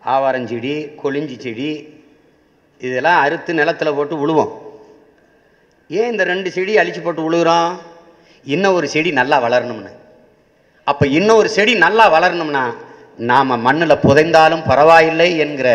[0.06, 0.74] ஆவாரஞ்செடி
[1.04, 1.70] கொளிஞ்சி செடி
[2.80, 4.52] இதெல்லாம் அறுத்து நிலத்தில் போட்டு உழுவோம்.
[5.90, 7.72] ஏன் இந்த ரெண்டு செடி அழிச்சு போட்டு உழுகுறோம்?
[8.44, 9.92] இன்னும் ஒரு செடி நல்லா வளரணும்னு.
[10.84, 12.64] அப்போ இன்னும் ஒரு செடி நல்லா வளரணும்னா
[13.30, 15.70] நாம் மண்ணில் புதைந்தாலும் பரவாயில்லை என்கிற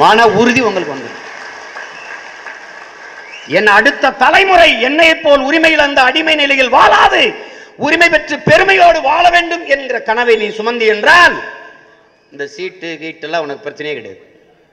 [0.00, 1.24] மன உறுதி உங்களுக்கு வந்துடும்.
[3.58, 7.22] என் அடுத்த தலைமுறை என்னை போல் உரிமையில் அந்த அடிமை நிலையில் வாழாது.
[7.76, 11.36] உரிமை பெற்று பெருமையோடு வாழ வேண்டும் என்கிற கனவை நீ சுமந்தி என்றால்
[12.32, 14.20] இந்த சீட்டு கீட்டெல்லாம் உனக்கு பிரச்சனையே கிடையாது.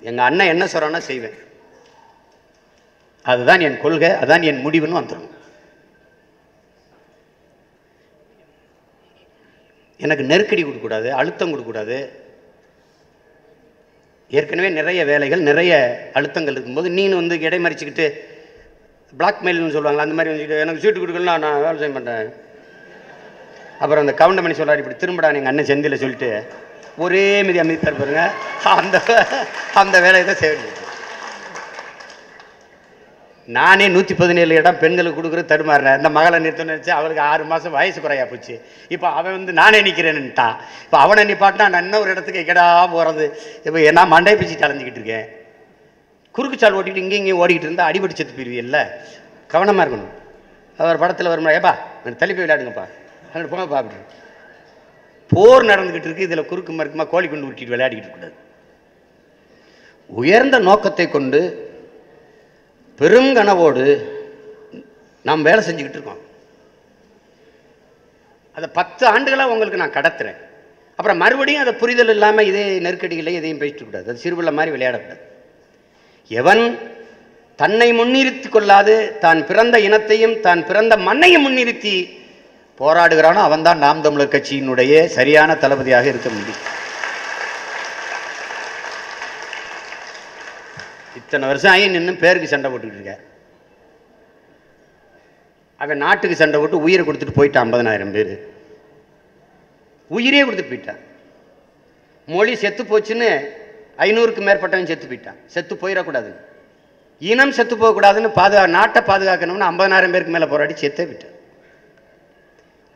[0.10, 1.38] எங்கள் அண்ணன் என்ன சொல்கிறான்னா செய்வேன்.
[3.32, 5.32] அதுதான் என் கொள்கை அதான் என் முடிவுன்னு வந்துடும்
[10.03, 11.97] எனக்கு நெருக்கடி கொடுக்கக்கூடாது அழுத்தம் கொடுக்கக்கூடாது.
[14.38, 15.74] ஏற்கனவே நிறைய வேலைகள் நிறைய
[16.18, 18.08] அழுத்தங்கள் இருக்கும்போது நீனு வந்து இடைமறிச்சிக்கிட்டு
[19.20, 22.30] பிளாக்மெயில்னு சொல்லுவாங்களா அந்த மாதிரி வந்துக்கிட்டு எனக்கு சீட்டு கொடுக்கலாம் நான் வேலை செய்ய மாட்டேன்.
[23.82, 26.32] அப்புறம் அந்த கவுண்டமணி சொல்கிறார் இப்படி திரும்படா எங்கள் அண்ணன் செந்தில சொல்லிட்டு.
[27.04, 28.24] ஒரே மீதி அமைத்தார் பாருங்க.
[28.80, 28.98] அந்த
[29.82, 30.82] அந்த வேலையை தான் செய்ய வேண்டியது.
[33.58, 38.00] நானே நூற்றி பதினேழு இடம் பெண்களுக்கு கொடுக்குறது தடுமாறினேன் இந்த மகளை நிறுத்தணும்னு நினச்சி அவளுக்கு ஆறு மாதம் வயசு
[38.06, 38.56] குறையா போச்சு.
[38.96, 42.66] இப்போ அவன் வந்து நானே நிற்கிறேன்னுட்டான் இப்போ அவனை நிப்பாட்டினா நான் இன்னொரு இடத்துக்கு எக்கடா
[42.96, 43.26] போகிறது
[43.68, 45.28] இப்போ நான் மண்டை பிச்சு அலைஞ்சிக்கிட்டு இருக்கேன்.
[46.36, 48.80] குறுக்கு சால் ஓட்டிட்டு இங்கேயும் இங்கேயும் ஓடிக்கிட்டு இருந்தால் அடிபடி செத்து போயிருவியல்ல.
[49.54, 50.14] கவனமாக இருக்கணும்.
[50.80, 51.74] அவர் படத்தில் வரும்போது ஏப்பா
[52.22, 52.86] தள்ளி போய் விளையாடுங்கப்பா.
[53.34, 54.08] அங்கே போங்கப்பா அப்படின்னு
[55.36, 58.36] போர் நடந்துக்கிட்டு இருக்கு இதில் குறுக்கு மறுக்குமா கோழி கொண்டு விட்டுட்டு விளையாடிக்கிட்டு இருக்கக்கூடாது.
[60.09, 61.41] உயர்ந்த நோக்கத்தை கொண்டு
[62.99, 63.83] பெருங்கனவோடு
[65.27, 66.21] நாம் வேலை செஞ்சுக்கிட்டு இருக்கோம்.
[68.57, 70.41] அதை பத்து ஆண்டுகளாக உங்களுக்கு நான் கடத்துறேன்.
[70.99, 75.23] அப்புறம் மறுபடியும் அதை புரிதல் இல்லாமல் இதே நெருக்கடிகளை எதையும் பேசிட்டு கூடாது அது சிறுபிள்ளை மாதிரி விளையாடக்கூடாது.
[76.41, 76.63] எவன்
[77.61, 81.95] தன்னை முன்னிறுத்தி கொள்ளாது தான் பிறந்த இனத்தையும் தான் பிறந்த மண்ணையும் முன்னிறுத்தி
[82.80, 86.63] போராடுகிறானோ அவன்தான் நாம் தமிழர் கட்சியினுடைய சரியான தளபதியாக இருக்க முடியும்.
[91.19, 93.15] இத்தனை வருஷம் ஆகி நின்று பேருக்கு சண்டை போட்டுக்கிட்டு இருக்க.
[95.84, 98.34] அவன் நாட்டுக்கு சண்டை போட்டு உயிரை கொடுத்துட்டு போயிட்டான் ஐம்பதனாயிரம் பேர்.
[100.17, 101.01] உயிரே கொடுத்துட்டு போயிட்டான்.
[102.34, 103.30] மொழி செத்து போச்சுன்னு
[104.05, 105.39] ஐநூறுக்கு மேற்பட்டவன் செத்து போயிட்டான்.
[105.55, 106.32] செத்து போயிடக்கூடாது.
[107.32, 111.34] இனம் செத்து போகக்கூடாதுன்னு பாதுகா நாட்டை பாதுகாக்கணும்னு ஐம்பதனாயிரம் பேருக்கு மேலே போராடி செத்தே விட்டான்.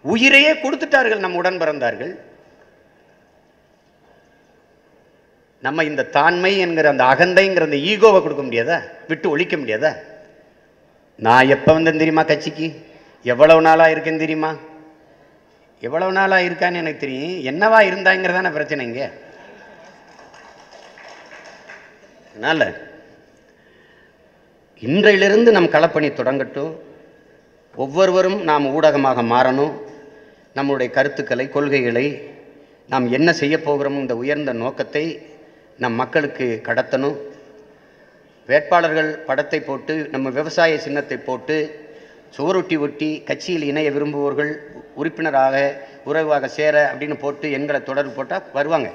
[0.02, 2.20] உயிரையே கொடுத்துட்டார்கள் நம் உடன் பிறந்தார்கள்.
[5.62, 8.82] நம்ம இந்த தாண்மை என்கிற அந்த அகந்தைங்கிற அந்த ஈகோவை கொடுக்க முடியாதா?
[9.08, 9.92] விட்டு ஒழிக்க முடியாதா?
[11.16, 12.68] நான் எப்போ வந்தேன் தெரியுமா கட்சிக்கு?
[13.24, 14.56] எவ்வளவு நாளாக இருக்கேன்னு தெரியுமா?
[15.82, 17.40] எவ்வளவு நாளாக இருக்கான்னு எனக்கு தெரியும்.
[17.52, 19.10] என்னவா இருந்தாங்கிறதான பிரச்சனை இங்கே.
[22.32, 22.88] அதனால்
[24.80, 26.74] இன்றையிலிருந்து நம் களப்பணி தொடங்கட்டும்.
[27.76, 29.76] ஒவ்வொருவரும் நாம் ஊடகமாக மாறணும்.
[30.58, 32.06] நம்முடைய கருத்துக்களை கொள்கைகளை
[32.92, 35.04] நாம் என்ன செய்ய போகிறோம் இந்த உயர்ந்த நோக்கத்தை
[35.82, 37.18] நம் மக்களுக்கு கடத்தணும்.
[38.50, 41.58] வேட்பாளர்கள் படத்தை போட்டு நம்ம விவசாய சின்னத்தை போட்டு
[42.38, 44.52] சுவரொட்டி ஒட்டி கட்சியில் இணைய விரும்புவோர்கள்
[45.02, 45.56] உறுப்பினராக
[46.10, 48.90] உறவாக சேர அப்படின்னு போட்டு எண்களை தொடர்பு போட்டால் வருவாங்க.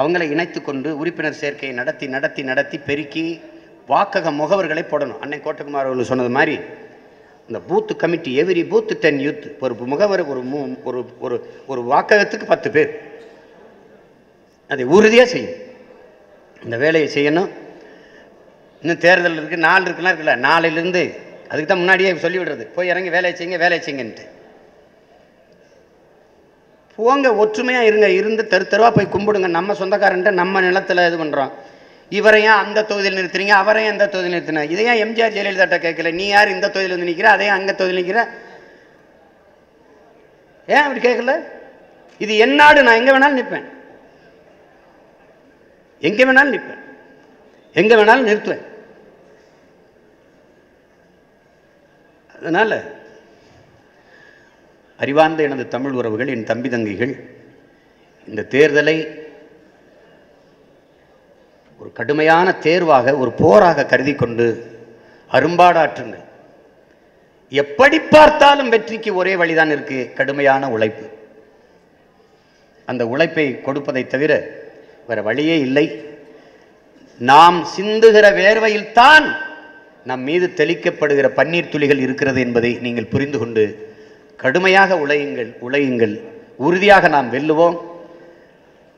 [0.00, 3.26] அவங்களை இணைத்து கொண்டு உறுப்பினர் சேர்க்கையை நடத்தி நடத்தி நடத்தி பெருக்கி
[3.88, 5.20] வாக்கக முகவர்களை போடணும்.
[5.24, 6.56] அன்னை கோட்டகுமார் அவர்கள் சொன்னது மாதிரி
[7.46, 12.44] இந்த booth committee every booth ten youth ஒரு முகவர் ஒரு மூ- ஒரு ஒரு ஒரு வாக்ககத்துக்கு
[12.44, 13.00] பத்து பேர்.
[14.68, 15.52] அதை உறுதியாக செய்யும்.
[16.64, 17.48] இந்த வேலையை செய்யணும்.
[18.80, 21.18] இன்னும் தேர்தல் இருக்குது நாள் இருக்குலாம் இருக்குல்ல நாளையிலேருந்து.
[21.48, 24.32] அதுக்கு தான் முன்னாடியே சொல்லி விடுறது போய் இறங்கி வேலையை செய்யுங்க வேலையை செய்யுங்கன்ட்டு.
[26.96, 29.48] போங்க ஒற்றுமையாக இருங்க இருந்து தெரு தெருவாக போய் கும்பிடுங்க.
[29.48, 31.50] நம்ம சொந்தக்காரன்ட்ட நம்ம நிலத்தில் இது பண்ணுறோம்
[32.10, 33.54] இவரையும் அந்த தொகுதியில் நிறுத்துறீங்க?
[33.62, 34.64] அவரையும் அந்த தொகுதியில் நிறுத்தின?
[34.74, 36.12] இதையும் எம்ஜிஆர் ஜெயலலிதாட்ட கேட்கல?
[36.12, 38.20] நீ யார் இந்த தொகுதியில் வந்து நிற்கிற அதையும் அங்கே தொகுதியில் நிற்கிற
[40.68, 41.32] ஏன் அப்படி கேட்கல?
[42.24, 43.66] இது என் நாடு நான் எங்கே வேணாலும் நிற்பேன்.
[46.08, 46.82] எங்கே வேணாலும் நிற்பேன்.
[47.80, 48.64] எங்கே வேணாலும் நிறுத்துவேன்.
[52.38, 52.76] அதனால்
[54.96, 57.12] அறிவார்ந்த எனது தமிழ் உறவுகள் என் தம்பி தங்கைகள்
[58.28, 58.96] இந்த தேர்தலை
[61.78, 64.46] ஒரு கடுமையான தேர்வாக ஒரு போராக கருதி கொண்டு
[65.30, 66.24] அரும்பாடாற்றுங்கள்.
[67.62, 71.06] எப்படி பார்த்தாலும் வெற்றிக்கு ஒரே வழிதான் இருக்கு கடுமையான உழைப்பு.
[72.84, 74.32] அந்த உழைப்பை கொடுப்பதை தவிர
[75.08, 75.86] வேற வழியே இல்லை.
[77.18, 79.26] நாம் சிந்துகிற வேர்வையில்தான்
[80.04, 83.64] நம் மீது தெளிக்கப்படுகிற பன்னீர் துளிகள் இருக்கிறது என்பதை நீங்கள் புரிந்து கொண்டு
[84.36, 86.14] கடுமையாக உழையுங்கள் உழையுங்கள்.
[86.56, 87.76] உறுதியாக நாம் வெல்லுவோம்.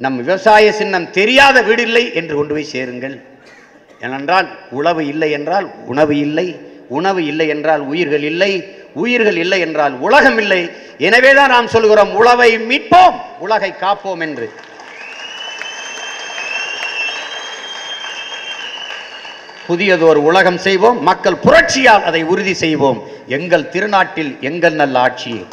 [0.05, 3.15] நம் விவசாய சின்னம் தெரியாத வீடு இல்லை என்று கொண்டு போய் சேருங்கள்.
[4.05, 6.47] ஏனென்றால் உழவு இல்லை என்றால் உணவு இல்லை
[6.99, 8.51] உணவு இல்லை என்றால் உயிர்கள் இல்லை
[9.03, 10.61] உயிர்கள் இல்லை என்றால் உலகம் இல்லை.
[11.09, 14.47] எனவேதான் நாம் சொல்கிறோம் உழவை மீட்போம் உலகை காப்போம் என்று.
[19.69, 23.01] புதியதொரு உலகம் செய்வோம் மக்கள் புரட்சியால் அதை உறுதி செய்வோம்.
[23.37, 25.45] எங்கள் திருநாட்டில் எங்கள் நல்ல ஆட்சியே.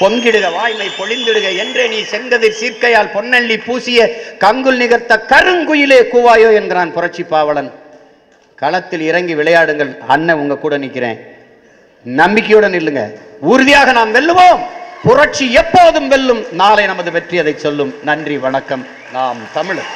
[0.00, 4.00] பொங்கிடுக வாய்மை பொழிந்திடுக என்றே நீ செங்கதிர் சீர்க்கையால் பொன்னள்ளி பூசிய
[4.44, 7.70] கங்குல் நிகர்த்த கருங்குயிலே கூவாயோ என்கிறான் புரட்சி பாவலன்.
[8.62, 11.18] களத்தில் இறங்கி விளையாடுங்கள் அண்ணன் உங்க கூட நிற்கிறேன்
[12.04, 13.02] நம்பிக்கையுடன் இல்லுங்க
[13.52, 14.60] உறுதியாக நாம் வெல்லுவோம்.
[15.02, 16.42] புரட்சி எப்போதும் வெல்லும்.
[16.60, 17.92] நாளை நமது வெற்றி அதை சொல்லும்.
[18.08, 18.86] நன்றி வணக்கம்.
[19.12, 19.90] நாம் தமிழர்.